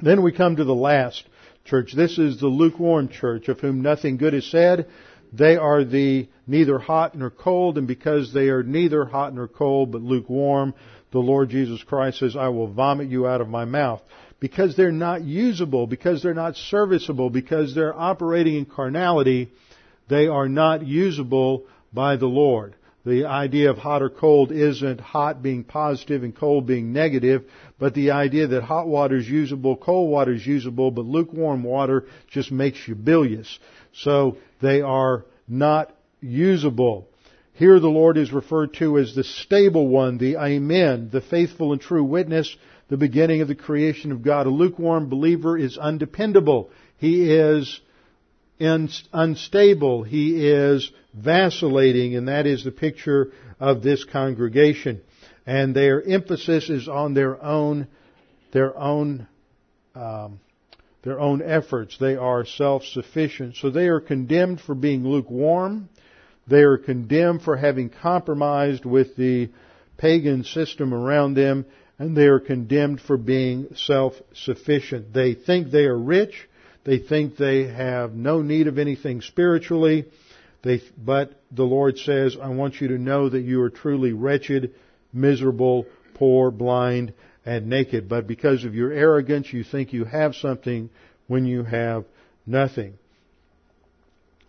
[0.00, 1.24] Then we come to the last
[1.64, 1.92] church.
[1.94, 4.86] This is the lukewarm church of whom nothing good is said.
[5.32, 9.92] They are the neither hot nor cold, and because they are neither hot nor cold,
[9.92, 10.74] but lukewarm,
[11.10, 14.00] the Lord Jesus Christ says, I will vomit you out of my mouth.
[14.40, 19.50] Because they're not usable, because they're not serviceable, because they're operating in carnality,
[20.08, 22.74] they are not usable by the Lord.
[23.04, 27.44] The idea of hot or cold isn't hot being positive and cold being negative,
[27.78, 32.06] but the idea that hot water is usable, cold water is usable, but lukewarm water
[32.28, 33.58] just makes you bilious.
[33.92, 37.08] So they are not usable.
[37.54, 41.80] Here the Lord is referred to as the stable one, the Amen, the faithful and
[41.80, 42.56] true witness,
[42.88, 44.46] the beginning of the creation of God.
[44.46, 46.70] A lukewarm believer is undependable.
[46.98, 47.80] He is
[48.60, 50.02] unstable.
[50.02, 55.00] He is vacillating, and that is the picture of this congregation.
[55.46, 57.88] And their emphasis is on their own,
[58.52, 59.26] their own,
[59.94, 60.40] um,
[61.02, 61.96] their own efforts.
[61.98, 63.56] They are self-sufficient.
[63.56, 65.88] So they are condemned for being lukewarm.
[66.46, 69.50] They are condemned for having compromised with the
[69.96, 71.66] pagan system around them,
[71.98, 75.12] and they are condemned for being self-sufficient.
[75.12, 76.47] They think they are rich.
[76.88, 80.06] They think they have no need of anything spiritually.
[80.62, 84.72] They, but the Lord says, I want you to know that you are truly wretched,
[85.12, 85.84] miserable,
[86.14, 87.12] poor, blind,
[87.44, 88.08] and naked.
[88.08, 90.88] But because of your arrogance, you think you have something
[91.26, 92.06] when you have
[92.46, 92.94] nothing.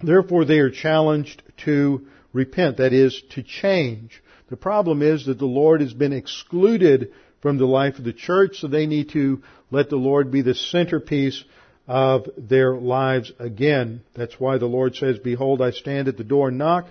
[0.01, 4.23] Therefore, they are challenged to repent, that is, to change.
[4.49, 7.11] The problem is that the Lord has been excluded
[7.41, 10.55] from the life of the church, so they need to let the Lord be the
[10.55, 11.43] centerpiece
[11.89, 14.01] of their lives again.
[14.15, 16.87] That's why the Lord says, Behold, I stand at the door and knock.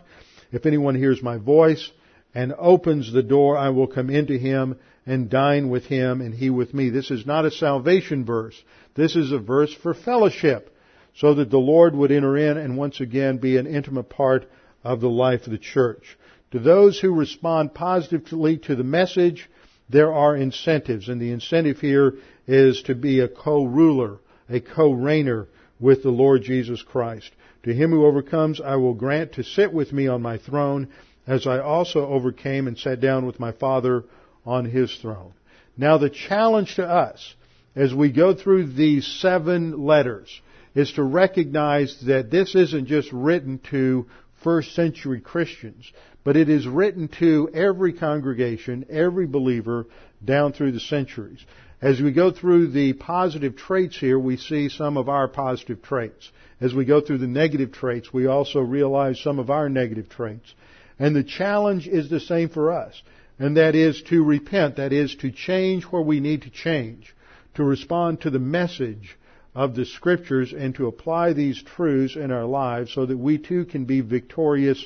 [0.50, 1.88] If anyone hears my voice
[2.34, 4.76] and opens the door, I will come into him
[5.06, 6.90] and dine with him and he with me.
[6.90, 8.60] This is not a salvation verse.
[8.96, 10.74] This is a verse for fellowship
[11.14, 14.50] so that the Lord would enter in and once again be an intimate part
[14.82, 16.18] of the life of the church.
[16.50, 19.48] To those who respond positively to the message,
[19.88, 22.14] there are incentives, and the incentive here
[22.48, 24.18] is to be a co-ruler
[24.48, 25.46] a co-reigner
[25.80, 27.30] with the Lord Jesus Christ.
[27.64, 30.88] To him who overcomes, I will grant to sit with me on my throne,
[31.26, 34.04] as I also overcame and sat down with my Father
[34.46, 35.32] on his throne.
[35.76, 37.34] Now the challenge to us,
[37.76, 40.40] as we go through these seven letters,
[40.74, 44.06] is to recognize that this isn't just written to
[44.42, 45.92] first century Christians,
[46.24, 49.86] but it is written to every congregation, every believer
[50.24, 51.44] down through the centuries.
[51.80, 56.32] As we go through the positive traits here, we see some of our positive traits.
[56.60, 60.54] As we go through the negative traits, we also realize some of our negative traits.
[60.98, 63.00] And the challenge is the same for us.
[63.38, 64.76] And that is to repent.
[64.76, 67.14] That is to change where we need to change.
[67.54, 69.16] To respond to the message
[69.54, 73.64] of the scriptures and to apply these truths in our lives so that we too
[73.64, 74.84] can be victorious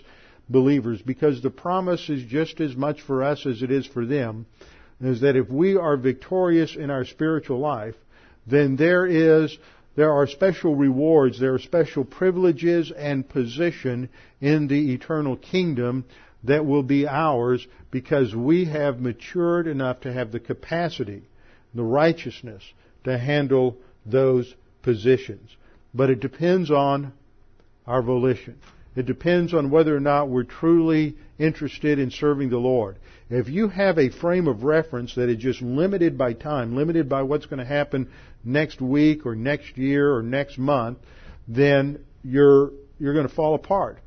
[0.51, 1.01] believers.
[1.01, 4.45] Because the promise is just as much for us as it is for them.
[5.03, 7.97] Is that if we are victorious in our spiritual life,
[8.47, 9.57] then there is
[9.95, 14.09] there are special rewards, there are special privileges and position
[14.41, 16.05] in the eternal kingdom
[16.45, 21.23] that will be ours because we have matured enough to have the capacity,
[21.75, 22.63] the righteousness
[23.05, 23.77] to handle
[24.07, 25.55] those positions.
[25.93, 27.13] But it depends on
[27.87, 28.59] our volition.
[28.97, 32.97] It depends on whether or not we're truly interested in serving the Lord.
[33.33, 37.23] If you have a frame of reference that is just limited by time, limited by
[37.23, 38.11] what's going to happen
[38.45, 40.99] next week or next year or next month,
[41.49, 44.01] then you're, you're going to fall apart.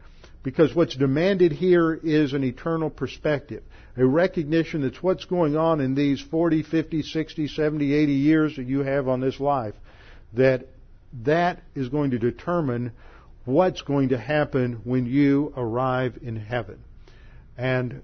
[0.43, 3.63] Because what's demanded here is an eternal perspective.
[3.97, 8.67] A recognition that's what's going on in these 40, 50, 60, 70, 80 years that
[8.67, 9.73] you have on this life.
[10.33, 10.67] That
[11.23, 12.91] that is going to determine
[13.43, 16.83] what's going to happen when you arrive in heaven.
[17.57, 18.03] And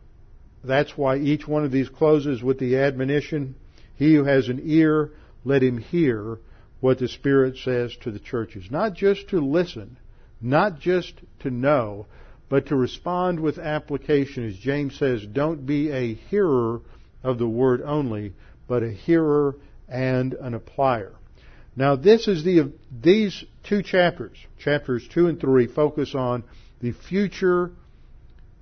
[0.63, 3.55] that's why each one of these closes with the admonition,
[3.95, 5.11] he who has an ear,
[5.43, 6.37] let him hear
[6.79, 8.65] what the Spirit says to the churches.
[8.69, 9.97] Not just to listen,
[10.39, 12.07] not just to know,
[12.49, 14.47] but to respond with application.
[14.47, 16.81] As James says, don't be a hearer
[17.23, 18.33] of the word only,
[18.67, 19.55] but a hearer
[19.87, 21.11] and an applier.
[21.75, 26.43] Now this is the, these two chapters, chapters two and three, focus on
[26.81, 27.71] the future,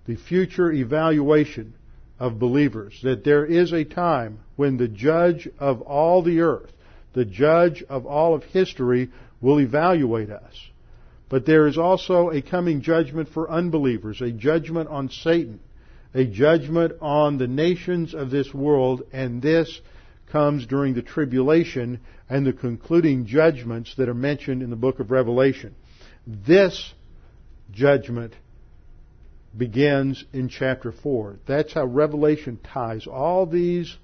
[0.06, 1.74] the future evaluation
[2.20, 2.99] of believers.
[3.03, 6.72] That there is a time when the judge of all the earth,
[7.13, 9.09] the judge of all of history,
[9.41, 10.53] will evaluate us.
[11.30, 15.59] But there is also a coming judgment for unbelievers, a judgment on Satan,
[16.13, 19.80] a judgment on the nations of this world, and this
[20.32, 21.99] comes during the tribulation
[22.30, 25.76] and the concluding judgments that are mentioned in the book of Revelation.
[26.28, 26.93] This
[27.72, 28.34] judgment
[29.58, 31.39] begins in chapter 4.
[31.47, 33.95] That's how Revelation ties all these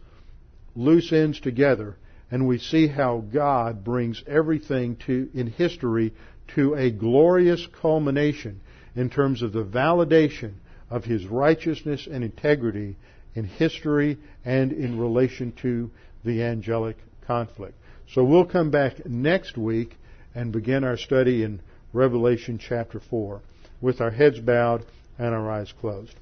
[0.75, 1.95] loose ends together
[2.31, 6.13] and we see how God brings everything to in history
[6.55, 8.61] to a glorious culmination
[8.95, 10.53] in terms of the validation
[10.89, 12.95] of his righteousness and integrity
[13.35, 15.91] in history and in relation to
[16.23, 17.75] the angelic conflict.
[18.13, 19.95] So we'll come back next week
[20.33, 21.61] and begin our study in
[21.93, 23.41] Revelation chapter 4
[23.81, 24.85] with our heads bowed
[25.17, 26.15] and our eyes closed.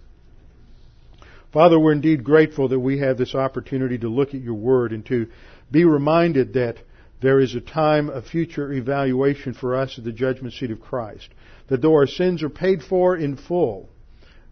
[1.51, 5.05] Father, we're indeed grateful that we have this opportunity to look at your word and
[5.05, 5.27] to
[5.71, 6.77] be reminded that
[7.21, 11.29] there is a time of future evaluation for us at the judgment seat of Christ.
[11.67, 13.87] That though our sins are paid for in full,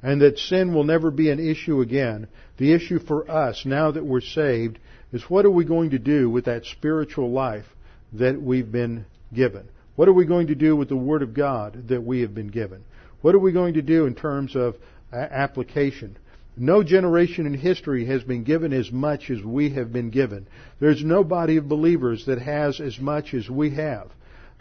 [0.03, 2.27] and that sin will never be an issue again,
[2.57, 4.79] the issue for us, now that we're saved,
[5.11, 7.65] is what are we going to do with that spiritual life
[8.13, 9.67] that we've been given?
[9.95, 12.47] What are we going to do with the Word of God that we have been
[12.47, 12.83] given?
[13.21, 14.75] What are we going to do in terms of
[15.13, 16.17] uh, application?
[16.57, 20.47] No generation in history has been given as much as we have been given.
[20.79, 24.09] There's no body of believers that has as much as we have.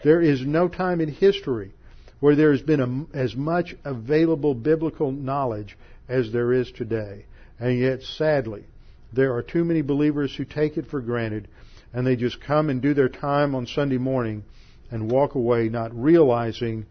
[0.05, 1.73] There is no time in history
[2.21, 5.77] where there has been a, as much available biblical knowledge
[6.09, 7.25] as there is today.
[7.59, 8.65] And yet, sadly,
[9.13, 11.49] there are too many believers who take it for granted
[11.93, 14.45] and they just come and do their time on Sunday morning
[14.91, 16.87] and walk away not realizing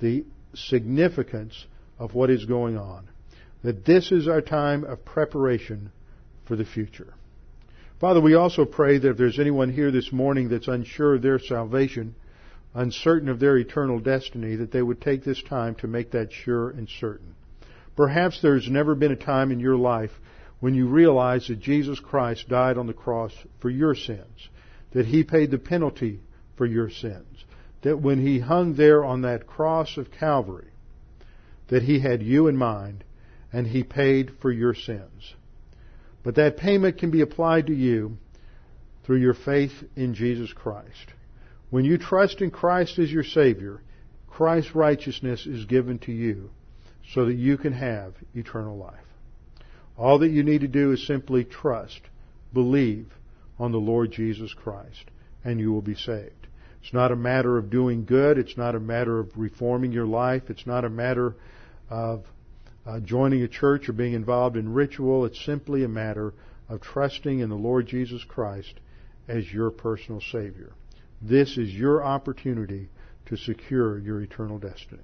[0.00, 0.24] the
[0.54, 1.66] significance
[1.98, 3.08] of what is going on.
[3.62, 5.92] That this is our time of preparation
[6.46, 7.14] for the future.
[8.00, 11.38] Father, we also pray that if there's anyone here this morning that's unsure of their
[11.38, 12.14] salvation,
[12.74, 16.70] uncertain of their eternal destiny, that they would take this time to make that sure
[16.70, 17.34] and certain.
[17.96, 20.12] Perhaps there's never been a time in your life
[20.60, 24.48] when you realize that Jesus Christ died on the cross for your sins,
[24.92, 26.20] that He paid the penalty
[26.56, 27.44] for your sins,
[27.82, 30.70] that when He hung there on that cross of Calvary,
[31.68, 33.04] that He had you in mind
[33.52, 35.34] and He paid for your sins.
[36.22, 38.18] But that payment can be applied to you
[39.04, 41.14] through your faith in Jesus Christ.
[41.70, 43.80] When you trust in Christ as your Savior,
[44.28, 46.50] Christ's righteousness is given to you
[47.12, 48.94] so that you can have eternal life.
[49.96, 52.00] All that you need to do is simply trust,
[52.52, 53.12] believe
[53.58, 55.04] on the Lord Jesus Christ,
[55.44, 56.39] and you will be saved.
[56.82, 58.38] It's not a matter of doing good.
[58.38, 60.44] It's not a matter of reforming your life.
[60.48, 61.34] It's not a matter
[61.88, 62.24] of
[62.86, 65.24] uh, joining a church or being involved in ritual.
[65.24, 66.32] It's simply a matter
[66.68, 68.74] of trusting in the Lord Jesus Christ
[69.28, 70.72] as your personal Savior.
[71.20, 72.88] This is your opportunity
[73.26, 75.02] to secure your eternal destiny.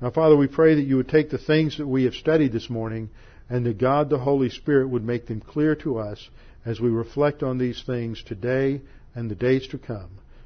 [0.00, 2.70] Now, Father, we pray that you would take the things that we have studied this
[2.70, 3.10] morning
[3.48, 6.28] and that God the Holy Spirit would make them clear to us
[6.64, 8.82] as we reflect on these things today
[9.14, 10.10] and the days to come.